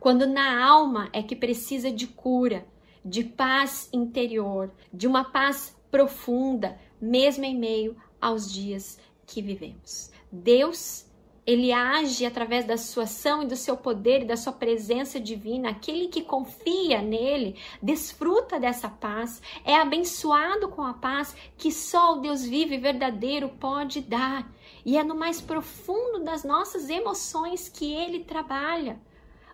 Quando 0.00 0.26
na 0.26 0.64
alma 0.64 1.08
é 1.12 1.22
que 1.22 1.36
precisa 1.36 1.92
de 1.92 2.06
cura, 2.08 2.66
de 3.04 3.22
paz 3.22 3.88
interior, 3.92 4.72
de 4.92 5.06
uma 5.06 5.24
paz 5.24 5.76
profunda, 5.90 6.78
mesmo 7.00 7.44
em 7.44 7.56
meio 7.56 7.96
aos 8.20 8.50
dias 8.50 8.98
que 9.26 9.42
vivemos. 9.42 10.10
Deus 10.30 11.06
ele 11.44 11.72
age 11.72 12.24
através 12.24 12.64
da 12.64 12.76
sua 12.76 13.04
ação 13.04 13.42
e 13.42 13.46
do 13.46 13.56
seu 13.56 13.76
poder 13.76 14.22
e 14.22 14.26
da 14.26 14.36
sua 14.36 14.52
presença 14.52 15.18
divina. 15.18 15.70
Aquele 15.70 16.06
que 16.06 16.22
confia 16.22 17.02
nele 17.02 17.56
desfruta 17.82 18.60
dessa 18.60 18.88
paz, 18.88 19.42
é 19.64 19.76
abençoado 19.76 20.68
com 20.68 20.82
a 20.82 20.94
paz 20.94 21.34
que 21.58 21.72
só 21.72 22.14
o 22.14 22.20
Deus 22.20 22.44
vivo 22.44 22.74
e 22.74 22.78
verdadeiro 22.78 23.48
pode 23.48 24.00
dar. 24.00 24.48
E 24.84 24.96
é 24.96 25.02
no 25.02 25.16
mais 25.16 25.40
profundo 25.40 26.22
das 26.22 26.44
nossas 26.44 26.88
emoções 26.88 27.68
que 27.68 27.92
ele 27.92 28.24
trabalha. 28.24 29.00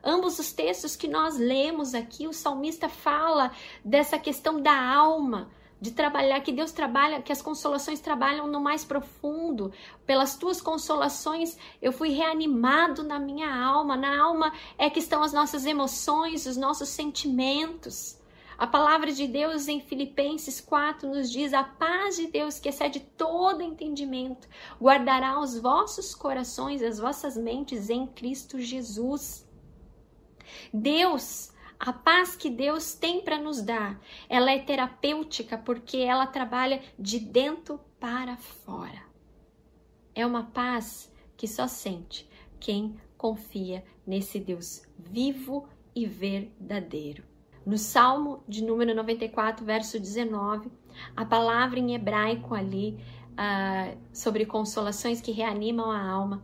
Ambos 0.04 0.38
os 0.38 0.52
textos 0.52 0.94
que 0.94 1.08
nós 1.08 1.38
lemos 1.38 1.94
aqui, 1.94 2.26
o 2.26 2.32
salmista 2.32 2.88
fala 2.88 3.50
dessa 3.84 4.18
questão 4.18 4.60
da 4.60 4.78
alma, 4.78 5.50
de 5.80 5.92
trabalhar, 5.92 6.40
que 6.40 6.52
Deus 6.52 6.72
trabalha, 6.72 7.22
que 7.22 7.32
as 7.32 7.40
consolações 7.40 8.00
trabalham 8.00 8.46
no 8.46 8.60
mais 8.60 8.84
profundo. 8.84 9.72
Pelas 10.04 10.36
tuas 10.36 10.60
consolações 10.60 11.56
eu 11.80 11.92
fui 11.92 12.10
reanimado 12.10 13.02
na 13.02 13.18
minha 13.18 13.54
alma. 13.54 13.96
Na 13.96 14.20
alma 14.20 14.52
é 14.76 14.90
que 14.90 14.98
estão 14.98 15.22
as 15.22 15.32
nossas 15.32 15.66
emoções, 15.66 16.46
os 16.46 16.56
nossos 16.56 16.88
sentimentos. 16.88 18.18
A 18.58 18.66
palavra 18.66 19.12
de 19.12 19.28
Deus 19.28 19.68
em 19.68 19.80
Filipenses 19.80 20.60
4 20.60 21.08
nos 21.08 21.30
diz: 21.30 21.54
a 21.54 21.62
paz 21.62 22.16
de 22.16 22.26
Deus, 22.26 22.58
que 22.58 22.68
excede 22.68 22.98
todo 22.98 23.62
entendimento, 23.62 24.48
guardará 24.80 25.38
os 25.38 25.56
vossos 25.56 26.12
corações, 26.12 26.82
as 26.82 26.98
vossas 26.98 27.36
mentes 27.36 27.88
em 27.88 28.04
Cristo 28.04 28.58
Jesus. 28.58 29.46
Deus 30.74 31.52
a 31.78 31.92
paz 31.92 32.34
que 32.34 32.50
Deus 32.50 32.94
tem 32.94 33.20
para 33.20 33.38
nos 33.38 33.62
dar, 33.62 34.00
ela 34.28 34.50
é 34.50 34.58
terapêutica 34.58 35.56
porque 35.56 35.98
ela 35.98 36.26
trabalha 36.26 36.82
de 36.98 37.20
dentro 37.20 37.80
para 38.00 38.36
fora. 38.36 39.02
É 40.14 40.26
uma 40.26 40.44
paz 40.44 41.12
que 41.36 41.46
só 41.46 41.68
sente 41.68 42.28
quem 42.58 42.96
confia 43.16 43.84
nesse 44.06 44.40
Deus 44.40 44.82
vivo 44.98 45.68
e 45.94 46.06
verdadeiro. 46.06 47.22
No 47.64 47.78
Salmo 47.78 48.42
de 48.48 48.64
número 48.64 48.94
94, 48.94 49.64
verso 49.64 50.00
19, 50.00 50.70
a 51.14 51.24
palavra 51.24 51.78
em 51.78 51.94
hebraico 51.94 52.54
ali 52.54 52.98
uh, 53.32 53.96
sobre 54.12 54.46
consolações 54.46 55.20
que 55.20 55.32
reanimam 55.32 55.90
a 55.90 56.00
alma 56.00 56.42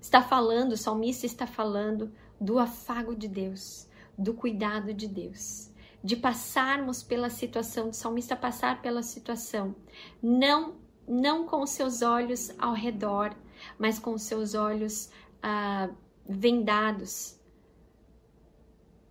está 0.00 0.20
falando, 0.22 0.72
o 0.72 0.76
salmista 0.76 1.26
está 1.26 1.46
falando 1.46 2.12
do 2.40 2.58
afago 2.58 3.14
de 3.14 3.28
Deus, 3.28 3.85
do 4.16 4.34
cuidado 4.34 4.94
de 4.94 5.06
Deus, 5.06 5.70
de 6.02 6.16
passarmos 6.16 7.02
pela 7.02 7.30
situação, 7.30 7.90
do 7.90 7.96
salmista 7.96 8.36
passar 8.36 8.80
pela 8.80 9.02
situação, 9.02 9.74
não 10.22 10.74
não 11.08 11.46
com 11.46 11.62
os 11.62 11.70
seus 11.70 12.02
olhos 12.02 12.52
ao 12.58 12.74
redor, 12.74 13.34
mas 13.78 13.98
com 13.98 14.12
os 14.12 14.22
seus 14.22 14.54
olhos 14.54 15.08
ah, 15.42 15.88
vendados, 16.28 17.38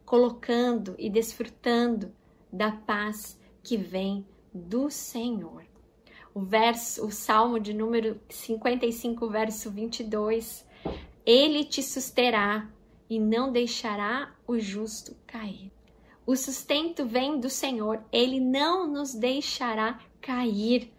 colocando 0.05 0.93
e 0.99 1.09
desfrutando 1.09 2.13
da 2.51 2.71
paz 2.71 3.39
que 3.63 3.77
vem 3.77 4.27
do 4.53 4.89
Senhor. 4.89 5.65
O 6.33 6.41
verso, 6.41 7.05
o 7.05 7.11
Salmo 7.11 7.59
de 7.59 7.73
número 7.73 8.19
55, 8.29 9.29
verso 9.29 9.71
22, 9.71 10.65
ele 11.25 11.63
te 11.63 11.81
susterá 11.81 12.69
e 13.09 13.19
não 13.19 13.51
deixará 13.51 14.33
o 14.47 14.57
justo 14.59 15.15
cair. 15.27 15.71
O 16.25 16.35
sustento 16.35 17.05
vem 17.05 17.39
do 17.39 17.49
Senhor, 17.49 18.03
ele 18.11 18.39
não 18.39 18.87
nos 18.87 19.13
deixará 19.13 19.99
cair. 20.19 20.91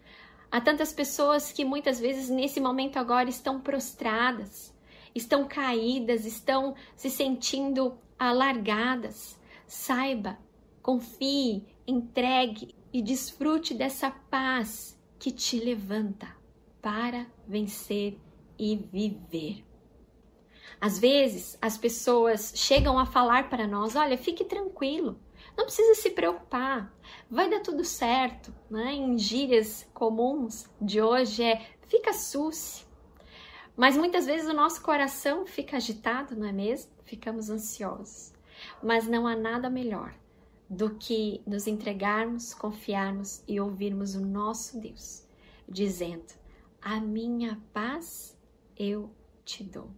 Há 0.49 0.61
tantas 0.61 0.93
pessoas 0.93 1.51
que 1.51 1.65
muitas 1.65 1.99
vezes 1.99 2.29
nesse 2.29 2.61
momento 2.61 2.97
agora 2.97 3.29
estão 3.29 3.59
prostradas, 3.59 4.73
estão 5.13 5.45
caídas, 5.45 6.25
estão 6.25 6.75
se 6.95 7.09
sentindo 7.09 7.97
alargadas. 8.17 9.37
Saiba, 9.65 10.37
confie, 10.81 11.65
entregue 11.85 12.73
e 12.93 13.01
desfrute 13.01 13.73
dessa 13.73 14.09
paz 14.09 14.97
que 15.19 15.29
te 15.29 15.59
levanta 15.59 16.27
para 16.81 17.27
vencer 17.45 18.17
e 18.57 18.77
viver. 18.77 19.65
Às 20.79 20.99
vezes, 20.99 21.57
as 21.61 21.77
pessoas 21.77 22.53
chegam 22.55 22.99
a 22.99 23.05
falar 23.05 23.49
para 23.49 23.67
nós: 23.67 23.95
olha, 23.95 24.17
fique 24.17 24.45
tranquilo, 24.45 25.19
não 25.57 25.65
precisa 25.65 25.95
se 25.95 26.11
preocupar, 26.11 26.93
vai 27.29 27.49
dar 27.49 27.61
tudo 27.61 27.83
certo. 27.83 28.53
Né? 28.69 28.93
Em 28.93 29.17
gírias 29.17 29.89
comuns 29.93 30.69
de 30.79 31.01
hoje 31.01 31.43
é 31.43 31.65
fica 31.87 32.13
suce. 32.13 32.85
Mas 33.75 33.95
muitas 33.95 34.25
vezes 34.25 34.49
o 34.49 34.53
nosso 34.53 34.81
coração 34.81 35.45
fica 35.45 35.77
agitado, 35.77 36.35
não 36.35 36.47
é 36.47 36.51
mesmo? 36.51 36.91
Ficamos 37.03 37.49
ansiosos. 37.49 38.33
Mas 38.81 39.07
não 39.07 39.27
há 39.27 39.35
nada 39.35 39.69
melhor 39.69 40.15
do 40.69 40.95
que 40.95 41.41
nos 41.45 41.67
entregarmos, 41.67 42.53
confiarmos 42.53 43.43
e 43.47 43.59
ouvirmos 43.59 44.15
o 44.15 44.25
nosso 44.25 44.79
Deus, 44.79 45.27
dizendo: 45.67 46.33
A 46.81 46.99
minha 46.99 47.61
paz 47.71 48.37
eu 48.75 49.11
te 49.45 49.63
dou. 49.63 49.89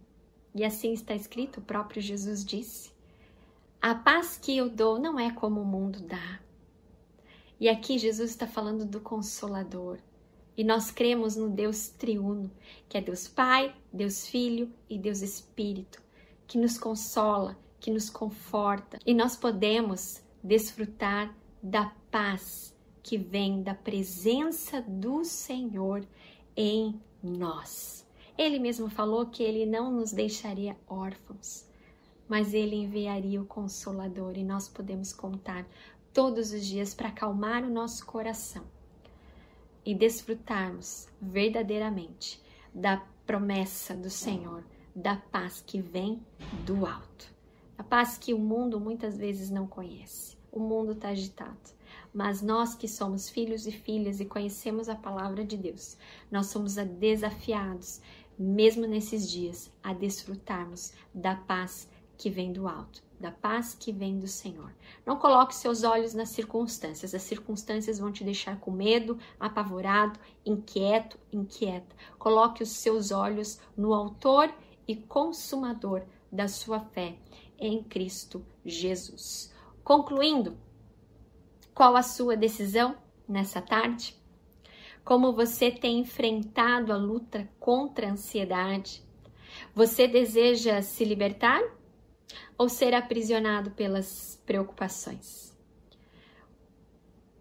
E 0.54 0.64
assim 0.64 0.92
está 0.92 1.14
escrito, 1.14 1.58
o 1.58 1.62
próprio 1.62 2.02
Jesus 2.02 2.44
disse: 2.44 2.92
A 3.80 3.94
paz 3.94 4.36
que 4.36 4.56
eu 4.56 4.68
dou 4.68 4.98
não 4.98 5.18
é 5.18 5.30
como 5.30 5.60
o 5.60 5.64
mundo 5.64 6.00
dá. 6.00 6.40
E 7.58 7.68
aqui 7.68 7.98
Jesus 7.98 8.30
está 8.30 8.46
falando 8.46 8.84
do 8.84 9.00
Consolador. 9.00 9.98
E 10.56 10.64
nós 10.64 10.90
cremos 10.90 11.36
no 11.36 11.48
Deus 11.48 11.88
triuno, 11.88 12.50
que 12.88 12.98
é 12.98 13.00
Deus 13.00 13.28
Pai, 13.28 13.74
Deus 13.92 14.26
Filho 14.26 14.70
e 14.88 14.98
Deus 14.98 15.22
Espírito, 15.22 16.02
que 16.46 16.58
nos 16.58 16.76
consola, 16.76 17.56
que 17.78 17.90
nos 17.90 18.10
conforta. 18.10 18.98
E 19.06 19.14
nós 19.14 19.36
podemos 19.36 20.22
desfrutar 20.42 21.34
da 21.62 21.94
paz 22.10 22.74
que 23.02 23.16
vem 23.16 23.62
da 23.62 23.74
presença 23.74 24.82
do 24.82 25.24
Senhor 25.24 26.06
em 26.56 27.00
nós. 27.22 28.06
Ele 28.36 28.58
mesmo 28.58 28.88
falou 28.88 29.26
que 29.26 29.42
ele 29.42 29.66
não 29.66 29.90
nos 29.90 30.12
deixaria 30.12 30.76
órfãos, 30.86 31.66
mas 32.28 32.54
ele 32.54 32.76
enviaria 32.76 33.40
o 33.40 33.46
Consolador 33.46 34.36
e 34.36 34.44
nós 34.44 34.68
podemos 34.68 35.12
contar 35.12 35.66
todos 36.12 36.52
os 36.52 36.64
dias 36.64 36.94
para 36.94 37.08
acalmar 37.08 37.64
o 37.64 37.70
nosso 37.70 38.04
coração 38.06 38.64
e 39.84 39.94
desfrutarmos 39.94 41.08
verdadeiramente 41.20 42.42
da 42.74 42.98
promessa 43.26 43.94
do 43.94 44.10
Senhor, 44.10 44.64
da 44.94 45.16
paz 45.16 45.62
que 45.64 45.80
vem 45.80 46.20
do 46.64 46.86
alto, 46.86 47.32
a 47.78 47.82
paz 47.82 48.18
que 48.18 48.34
o 48.34 48.38
mundo 48.38 48.78
muitas 48.78 49.16
vezes 49.16 49.50
não 49.50 49.66
conhece. 49.66 50.38
O 50.52 50.58
mundo 50.58 50.92
está 50.92 51.10
agitado, 51.10 51.70
mas 52.12 52.42
nós 52.42 52.74
que 52.74 52.88
somos 52.88 53.30
filhos 53.30 53.68
e 53.68 53.72
filhas 53.72 54.20
e 54.20 54.24
conhecemos 54.24 54.88
a 54.88 54.96
palavra 54.96 55.44
de 55.44 55.56
Deus, 55.56 55.96
nós 56.28 56.46
somos 56.46 56.74
desafiados 56.74 58.00
mesmo 58.42 58.86
nesses 58.86 59.30
dias, 59.30 59.70
a 59.82 59.92
desfrutarmos 59.92 60.94
da 61.12 61.34
paz 61.36 61.86
que 62.16 62.30
vem 62.30 62.52
do 62.52 62.66
alto, 62.66 63.02
da 63.18 63.30
paz 63.30 63.76
que 63.78 63.92
vem 63.92 64.18
do 64.18 64.26
Senhor. 64.26 64.72
Não 65.04 65.18
coloque 65.18 65.54
seus 65.54 65.84
olhos 65.84 66.14
nas 66.14 66.30
circunstâncias, 66.30 67.14
as 67.14 67.20
circunstâncias 67.20 67.98
vão 67.98 68.10
te 68.10 68.24
deixar 68.24 68.58
com 68.58 68.70
medo, 68.70 69.18
apavorado, 69.38 70.18
inquieto, 70.44 71.18
inquieta. 71.30 71.94
Coloque 72.18 72.62
os 72.62 72.70
seus 72.70 73.10
olhos 73.10 73.60
no 73.76 73.92
Autor 73.92 74.50
e 74.88 74.96
Consumador 74.96 76.02
da 76.32 76.48
sua 76.48 76.80
fé 76.80 77.16
em 77.58 77.82
Cristo 77.82 78.44
Jesus. 78.64 79.52
Concluindo, 79.84 80.56
qual 81.74 81.94
a 81.94 82.02
sua 82.02 82.36
decisão 82.36 82.96
nessa 83.28 83.60
tarde? 83.60 84.19
Como 85.04 85.32
você 85.32 85.70
tem 85.70 86.00
enfrentado 86.00 86.92
a 86.92 86.96
luta 86.96 87.48
contra 87.58 88.08
a 88.08 88.12
ansiedade. 88.12 89.02
Você 89.74 90.06
deseja 90.06 90.80
se 90.82 91.04
libertar 91.04 91.60
ou 92.56 92.68
ser 92.68 92.94
aprisionado 92.94 93.70
pelas 93.70 94.40
preocupações? 94.46 95.50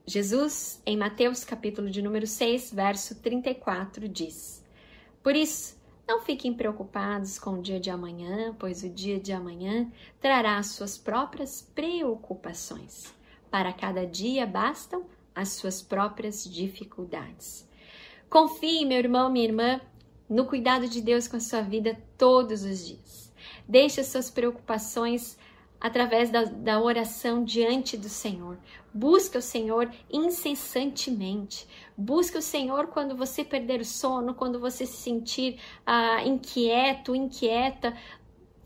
Jesus, 0.05 0.81
em 0.85 0.97
Mateus 0.97 1.43
capítulo 1.43 1.89
de 1.89 2.01
número 2.01 2.25
6, 2.25 2.73
verso 2.73 3.21
34, 3.21 4.09
diz: 4.09 4.65
Por 5.21 5.35
isso, 5.35 5.77
não 6.07 6.21
fiquem 6.21 6.51
preocupados 6.51 7.37
com 7.37 7.51
o 7.51 7.61
dia 7.61 7.79
de 7.79 7.91
amanhã, 7.91 8.55
pois 8.57 8.81
o 8.81 8.89
dia 8.89 9.19
de 9.19 9.31
amanhã 9.31 9.91
trará 10.19 10.63
suas 10.63 10.97
próprias 10.97 11.61
preocupações. 11.75 13.13
Para 13.51 13.71
cada 13.71 14.07
dia 14.07 14.47
bastam 14.47 15.05
as 15.39 15.49
suas 15.49 15.81
próprias 15.81 16.43
dificuldades. 16.43 17.67
Confie, 18.29 18.85
meu 18.85 18.97
irmão, 18.97 19.31
minha 19.31 19.45
irmã, 19.45 19.81
no 20.29 20.45
cuidado 20.45 20.87
de 20.87 21.01
Deus 21.01 21.27
com 21.27 21.37
a 21.37 21.39
sua 21.39 21.61
vida 21.61 21.97
todos 22.17 22.63
os 22.63 22.85
dias. 22.85 23.33
Deixe 23.67 24.01
as 24.01 24.07
suas 24.07 24.29
preocupações 24.29 25.37
através 25.79 26.29
da, 26.29 26.43
da 26.43 26.81
oração 26.81 27.43
diante 27.43 27.95
do 27.95 28.09
Senhor. 28.09 28.59
Busque 28.93 29.37
o 29.37 29.41
Senhor 29.41 29.89
incessantemente. 30.11 31.67
Busque 31.97 32.37
o 32.37 32.41
Senhor 32.41 32.87
quando 32.87 33.15
você 33.15 33.43
perder 33.43 33.79
o 33.79 33.85
sono, 33.85 34.33
quando 34.33 34.59
você 34.59 34.85
se 34.85 34.97
sentir 34.97 35.59
ah, 35.85 36.21
inquieto, 36.25 37.15
inquieta. 37.15 37.95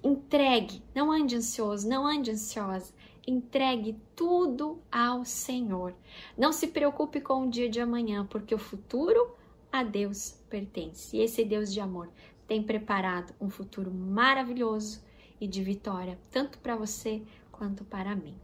Entregue, 0.03 0.83
não 0.93 1.11
ande 1.11 1.35
ansioso, 1.35 1.87
não 1.87 2.05
ande 2.05 2.31
ansiosa. 2.31 2.93
Entregue 3.25 3.97
tudo 4.15 4.81
ao 4.91 5.23
Senhor. 5.23 5.95
Não 6.37 6.51
se 6.51 6.67
preocupe 6.67 7.21
com 7.21 7.43
o 7.43 7.49
dia 7.49 7.69
de 7.69 7.79
amanhã, 7.79 8.25
porque 8.25 8.53
o 8.53 8.59
futuro 8.59 9.35
a 9.71 9.81
Deus 9.83 10.39
pertence. 10.49 11.15
E 11.15 11.21
esse 11.21 11.43
Deus 11.45 11.73
de 11.73 11.79
amor 11.79 12.09
tem 12.47 12.61
preparado 12.61 13.33
um 13.39 13.49
futuro 13.49 13.91
maravilhoso 13.91 15.01
e 15.39 15.47
de 15.47 15.63
vitória, 15.63 16.19
tanto 16.29 16.59
para 16.59 16.75
você 16.75 17.23
quanto 17.51 17.83
para 17.85 18.15
mim. 18.15 18.37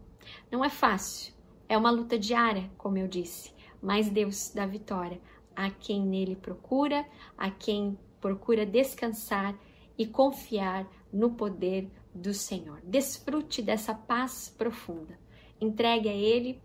Não 0.50 0.64
é 0.64 0.70
fácil, 0.70 1.32
é 1.68 1.76
uma 1.76 1.90
luta 1.90 2.18
diária, 2.18 2.70
como 2.76 2.98
eu 2.98 3.06
disse, 3.06 3.52
mas 3.82 4.08
Deus 4.08 4.50
dá 4.54 4.66
vitória 4.66 5.20
a 5.54 5.70
quem 5.70 6.04
nele 6.04 6.36
procura, 6.36 7.06
a 7.36 7.50
quem 7.50 7.98
procura 8.20 8.66
descansar 8.66 9.54
e 9.96 10.06
confiar 10.06 10.86
no 11.12 11.30
poder 11.30 11.90
do 12.14 12.34
Senhor. 12.34 12.80
Desfrute 12.82 13.62
dessa 13.62 13.94
paz 13.94 14.54
profunda. 14.56 15.18
Entregue 15.60 16.08
a 16.08 16.14
Ele, 16.14 16.60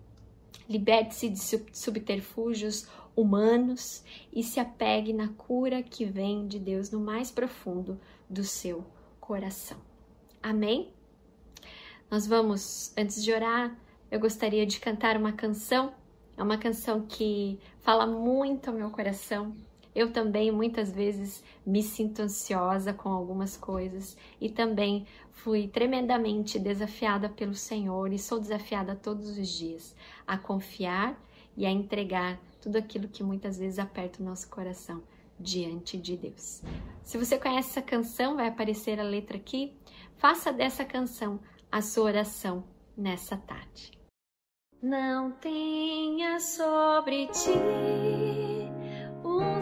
liberte-se 0.68 1.30
de 1.30 1.40
subterfúgios 1.78 2.88
humanos 3.16 4.04
e 4.34 4.44
se 4.44 4.60
apegue 4.60 5.14
na 5.14 5.30
cura 5.30 5.82
que 5.82 6.06
vem 6.06 6.48
de 6.48 6.60
Deus 6.60 6.92
no 6.92 7.00
mais 7.00 7.32
profundo 7.32 8.00
do 8.30 8.44
seu 8.44 8.86
coração. 9.20 9.78
Amém? 10.42 10.94
Nós 12.10 12.28
vamos, 12.28 12.94
antes 12.98 13.24
de 13.24 13.32
orar, 13.32 13.76
eu 14.12 14.20
gostaria 14.20 14.66
de 14.66 14.80
cantar 14.80 15.18
uma 15.18 15.32
canção. 15.32 15.94
É 16.38 16.44
uma 16.44 16.58
canção 16.58 17.06
que 17.08 17.60
fala 17.80 18.06
muito 18.06 18.70
ao 18.70 18.76
meu 18.76 18.90
coração. 18.92 19.56
Eu 19.96 20.12
também 20.12 20.52
muitas 20.52 20.92
vezes 20.92 21.42
me 21.66 21.82
sinto 21.82 22.22
ansiosa 22.22 22.94
com 22.94 23.10
algumas 23.10 23.56
coisas 23.56 24.18
e 24.42 24.50
também 24.50 25.08
fui 25.32 25.68
tremendamente 25.70 26.60
desafiada 26.60 27.30
pelo 27.30 27.54
Senhor 27.54 28.12
e 28.12 28.20
sou 28.20 28.40
desafiada 28.40 28.96
todos 28.96 29.38
os 29.38 29.48
dias 29.48 29.96
a 30.28 30.38
confiar 30.38 31.18
e 31.56 31.66
a 31.66 31.72
entregar 31.72 32.38
tudo 32.62 32.78
aquilo 32.78 33.08
que 33.08 33.24
muitas 33.24 33.58
vezes 33.58 33.80
aperta 33.80 34.22
o 34.22 34.26
nosso 34.26 34.50
coração 34.50 35.02
diante 35.40 35.98
de 35.98 36.18
Deus. 36.18 36.62
Se 37.04 37.18
você 37.18 37.38
conhece 37.38 37.70
essa 37.70 37.82
canção, 37.82 38.36
vai 38.36 38.48
aparecer 38.48 39.00
a 39.00 39.04
letra 39.04 39.38
aqui. 39.38 39.74
Faça 40.18 40.52
dessa 40.52 40.84
canção 40.84 41.40
a 41.72 41.82
sua 41.82 42.06
oração 42.06 42.64
nessa 42.98 43.38
tarde. 43.38 43.92
Não 44.82 45.32
tenha 45.32 46.40
sobre 46.40 47.28
ti 47.28 48.15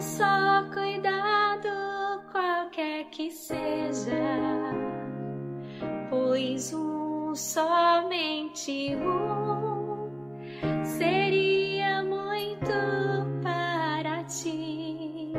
só 0.04 0.68
cuidado, 0.72 2.22
qualquer 2.30 3.04
que 3.06 3.30
seja, 3.30 4.12
pois 6.10 6.74
um 6.74 7.34
somente 7.34 8.94
um 8.96 10.10
seria 10.84 12.02
muito 12.02 12.72
para 13.42 14.22
ti. 14.24 15.32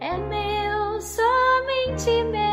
É 0.00 0.16
meu, 0.16 1.00
somente 1.00 2.24
meu 2.24 2.47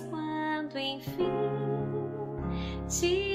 quando 0.00 0.78
enfim 0.78 1.28
te 2.88 3.31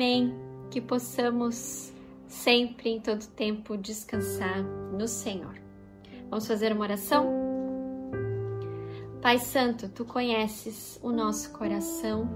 Amém. 0.00 0.34
Que 0.70 0.80
possamos 0.80 1.92
sempre, 2.26 2.88
em 2.88 2.98
todo 2.98 3.26
tempo, 3.26 3.76
descansar 3.76 4.62
no 4.62 5.06
Senhor. 5.06 5.54
Vamos 6.30 6.46
fazer 6.46 6.72
uma 6.72 6.84
oração? 6.84 7.28
Pai 9.20 9.38
Santo, 9.38 9.90
tu 9.90 10.06
conheces 10.06 10.98
o 11.02 11.12
nosso 11.12 11.50
coração, 11.50 12.30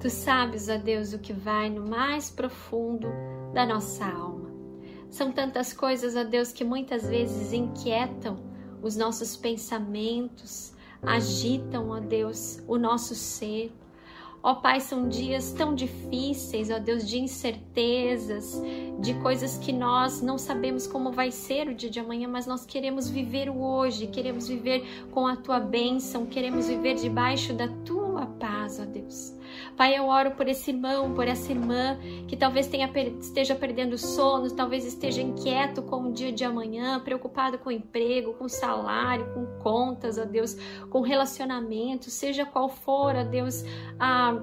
tu 0.00 0.10
sabes, 0.10 0.68
ó 0.68 0.78
Deus, 0.78 1.12
o 1.12 1.20
que 1.20 1.32
vai 1.32 1.70
no 1.70 1.86
mais 1.86 2.28
profundo 2.28 3.06
da 3.54 3.64
nossa 3.64 4.04
alma. 4.04 4.50
São 5.10 5.30
tantas 5.30 5.72
coisas, 5.72 6.16
ó 6.16 6.24
Deus, 6.24 6.52
que 6.52 6.64
muitas 6.64 7.08
vezes 7.08 7.52
inquietam 7.52 8.36
os 8.82 8.96
nossos 8.96 9.36
pensamentos, 9.36 10.74
agitam, 11.00 11.90
ó 11.90 12.00
Deus, 12.00 12.60
o 12.66 12.76
nosso 12.76 13.14
ser. 13.14 13.72
Ó 14.42 14.54
Pai, 14.54 14.80
são 14.80 15.06
dias 15.06 15.52
tão 15.52 15.74
difíceis, 15.74 16.70
ó 16.70 16.78
Deus, 16.78 17.06
de 17.06 17.18
incertezas, 17.18 18.60
de 18.98 19.12
coisas 19.20 19.58
que 19.58 19.70
nós 19.70 20.22
não 20.22 20.38
sabemos 20.38 20.86
como 20.86 21.12
vai 21.12 21.30
ser 21.30 21.68
o 21.68 21.74
dia 21.74 21.90
de 21.90 22.00
amanhã, 22.00 22.26
mas 22.26 22.46
nós 22.46 22.64
queremos 22.64 23.10
viver 23.10 23.50
o 23.50 23.60
hoje, 23.60 24.06
queremos 24.06 24.48
viver 24.48 24.82
com 25.10 25.26
a 25.26 25.36
tua 25.36 25.60
bênção, 25.60 26.24
queremos 26.24 26.68
viver 26.68 26.94
debaixo 26.94 27.52
da 27.52 27.68
tua 27.84 28.24
paz, 28.24 28.80
ó 28.80 28.86
Deus. 28.86 29.34
Pai, 29.76 29.96
eu 29.96 30.06
oro 30.06 30.32
por 30.32 30.48
esse 30.48 30.70
irmão, 30.70 31.14
por 31.14 31.26
essa 31.26 31.50
irmã 31.50 31.98
que 32.28 32.36
talvez 32.36 32.66
tenha, 32.66 32.90
esteja 33.20 33.54
perdendo 33.54 33.96
sono, 33.98 34.50
talvez 34.50 34.84
esteja 34.84 35.20
inquieto 35.20 35.82
com 35.82 36.08
o 36.08 36.12
dia 36.12 36.32
de 36.32 36.44
amanhã, 36.44 37.00
preocupado 37.00 37.58
com 37.58 37.70
emprego, 37.70 38.34
com 38.34 38.48
salário, 38.48 39.32
com 39.34 39.46
contas, 39.62 40.18
ó 40.18 40.24
Deus, 40.24 40.56
com 40.88 41.00
relacionamento, 41.00 42.10
seja 42.10 42.44
qual 42.44 42.68
for, 42.68 43.14
ó 43.16 43.24
Deus, 43.24 43.64
a 43.98 44.40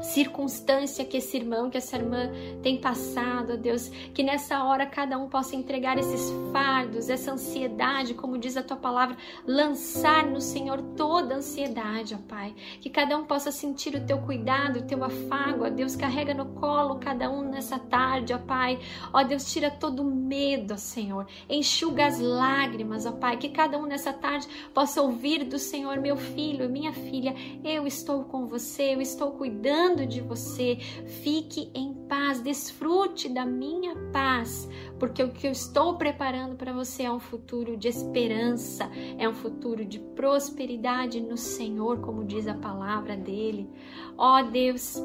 circunstância 0.00 1.04
que 1.04 1.18
esse 1.18 1.36
irmão, 1.36 1.68
que 1.68 1.76
essa 1.76 1.96
irmã 1.96 2.30
tem 2.62 2.80
passado, 2.80 3.52
ó 3.52 3.56
Deus, 3.56 3.88
que 4.14 4.22
nessa 4.22 4.64
hora 4.64 4.86
cada 4.86 5.18
um 5.18 5.28
possa 5.28 5.54
entregar 5.54 5.98
esses 5.98 6.32
fardos, 6.52 7.10
essa 7.10 7.32
ansiedade, 7.32 8.14
como 8.14 8.38
diz 8.38 8.56
a 8.56 8.62
tua 8.62 8.76
palavra, 8.76 9.16
lançar 9.46 10.26
no 10.26 10.40
Senhor 10.40 10.80
toda 10.96 11.34
a 11.34 11.38
ansiedade, 11.38 12.14
ó 12.14 12.18
Pai, 12.28 12.54
que 12.80 12.88
cada 12.88 13.16
um 13.16 13.24
possa 13.24 13.52
sentir 13.52 13.94
o 13.94 14.04
teu 14.04 14.18
cuidado, 14.18 14.80
o 14.80 14.86
teu 14.86 15.04
afago, 15.04 15.64
ó 15.64 15.68
Deus, 15.68 15.94
carrega 15.94 16.32
no 16.32 16.46
colo 16.46 16.96
cada 16.96 17.30
um 17.30 17.42
nessa 17.42 17.78
tarde, 17.78 18.32
ó 18.32 18.38
Pai, 18.38 18.78
ó 19.12 19.22
Deus, 19.22 19.52
tira 19.52 19.70
todo 19.70 20.02
o 20.02 20.04
medo, 20.04 20.74
ó 20.74 20.76
Senhor, 20.76 21.26
enxuga 21.48 22.06
as 22.06 22.18
lágrimas, 22.18 23.04
ó 23.04 23.12
Pai, 23.12 23.36
que 23.36 23.50
cada 23.50 23.78
um 23.78 23.86
nessa 23.86 24.12
tarde 24.12 24.48
possa 24.72 25.02
ouvir 25.02 25.44
do 25.44 25.58
Senhor, 25.58 26.00
meu 26.00 26.16
filho, 26.16 26.68
minha 26.68 26.92
filha, 26.92 27.34
eu 27.62 27.86
estou 27.86 28.24
com 28.24 28.46
você, 28.46 28.94
eu 28.94 29.00
estou 29.00 29.32
cuidando 29.32 29.81
cuidando 29.82 30.06
de 30.06 30.20
você. 30.20 30.76
Fique 31.22 31.70
em 31.74 31.92
paz, 32.08 32.40
desfrute 32.40 33.28
da 33.28 33.44
minha 33.44 33.94
paz, 34.12 34.68
porque 34.98 35.22
o 35.22 35.30
que 35.30 35.46
eu 35.46 35.52
estou 35.52 35.96
preparando 35.96 36.56
para 36.56 36.72
você 36.72 37.04
é 37.04 37.12
um 37.12 37.18
futuro 37.18 37.76
de 37.76 37.88
esperança, 37.88 38.88
é 39.18 39.28
um 39.28 39.34
futuro 39.34 39.84
de 39.84 39.98
prosperidade 39.98 41.20
no 41.20 41.36
Senhor, 41.36 42.00
como 42.00 42.24
diz 42.24 42.46
a 42.46 42.54
palavra 42.54 43.16
dele. 43.16 43.68
Ó 44.16 44.38
oh, 44.38 44.44
Deus, 44.44 45.02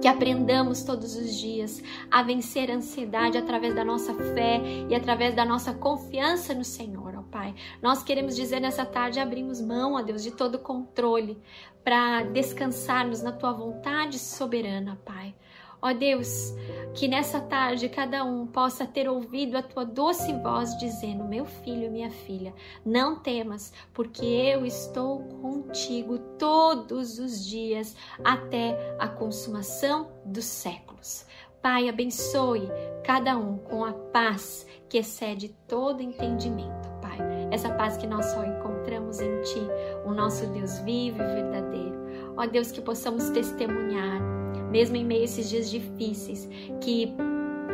que 0.00 0.08
aprendamos 0.08 0.84
todos 0.84 1.16
os 1.16 1.36
dias 1.36 1.82
a 2.10 2.22
vencer 2.22 2.70
a 2.70 2.74
ansiedade 2.74 3.38
através 3.38 3.74
da 3.74 3.84
nossa 3.84 4.14
fé 4.14 4.60
e 4.88 4.94
através 4.94 5.34
da 5.34 5.44
nossa 5.44 5.74
confiança 5.74 6.54
no 6.54 6.64
Senhor, 6.64 7.05
Pai. 7.36 7.54
Nós 7.82 8.02
queremos 8.02 8.34
dizer 8.34 8.60
nessa 8.60 8.86
tarde, 8.86 9.20
abrimos 9.20 9.60
mão, 9.60 9.92
ó 9.92 10.00
Deus, 10.00 10.22
de 10.22 10.30
todo 10.30 10.58
controle 10.58 11.38
para 11.84 12.22
descansarmos 12.22 13.20
na 13.20 13.30
tua 13.30 13.52
vontade 13.52 14.18
soberana, 14.18 14.98
Pai. 15.04 15.34
Ó 15.82 15.92
Deus, 15.92 16.54
que 16.94 17.06
nessa 17.06 17.38
tarde 17.38 17.90
cada 17.90 18.24
um 18.24 18.46
possa 18.46 18.86
ter 18.86 19.06
ouvido 19.06 19.54
a 19.58 19.62
tua 19.62 19.84
doce 19.84 20.32
voz 20.32 20.78
dizendo: 20.78 21.24
Meu 21.24 21.44
filho, 21.44 21.90
minha 21.90 22.10
filha, 22.10 22.54
não 22.82 23.16
temas, 23.16 23.70
porque 23.92 24.24
eu 24.24 24.64
estou 24.64 25.18
contigo 25.42 26.18
todos 26.38 27.18
os 27.18 27.46
dias 27.46 27.94
até 28.24 28.96
a 28.98 29.08
consumação 29.08 30.10
dos 30.24 30.46
séculos. 30.46 31.26
Pai, 31.60 31.88
abençoe 31.88 32.68
cada 33.04 33.36
um 33.36 33.58
com 33.58 33.84
a 33.84 33.92
paz 33.92 34.66
que 34.88 34.96
excede 34.96 35.54
todo 35.68 36.00
entendimento. 36.00 36.75
Essa 37.50 37.70
paz 37.70 37.96
que 37.96 38.06
nós 38.06 38.26
só 38.26 38.44
encontramos 38.44 39.20
em 39.20 39.42
Ti, 39.42 39.62
o 40.04 40.12
nosso 40.12 40.46
Deus 40.48 40.78
vivo 40.80 41.22
e 41.22 41.34
verdadeiro. 41.34 41.96
Ó 42.36 42.46
Deus, 42.46 42.70
que 42.70 42.80
possamos 42.80 43.30
testemunhar 43.30 44.20
mesmo 44.70 44.96
em 44.96 45.04
meio 45.04 45.22
a 45.22 45.24
esses 45.24 45.48
dias 45.48 45.70
difíceis, 45.70 46.48
que 46.80 47.14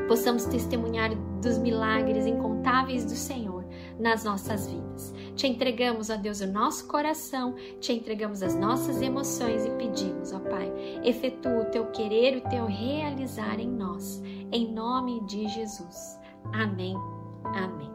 possamos 0.08 0.44
testemunhar 0.44 1.14
dos 1.40 1.58
milagres 1.58 2.26
incontáveis 2.26 3.04
do 3.04 3.16
Senhor 3.16 3.64
nas 3.98 4.24
nossas 4.24 4.68
vidas. 4.68 5.14
Te 5.34 5.46
entregamos, 5.46 6.10
ó 6.10 6.16
Deus, 6.16 6.40
o 6.40 6.46
nosso 6.46 6.86
coração, 6.86 7.54
te 7.80 7.92
entregamos 7.92 8.42
as 8.42 8.54
nossas 8.54 9.00
emoções 9.00 9.64
e 9.64 9.70
pedimos, 9.70 10.32
ó 10.32 10.38
Pai, 10.38 10.72
efetua 11.02 11.62
o 11.62 11.70
teu 11.70 11.86
querer, 11.86 12.36
o 12.36 12.48
teu 12.48 12.66
realizar 12.66 13.58
em 13.58 13.68
nós, 13.68 14.22
em 14.52 14.72
nome 14.72 15.24
de 15.26 15.48
Jesus. 15.48 16.18
Amém. 16.52 16.96
Amém. 17.44 17.91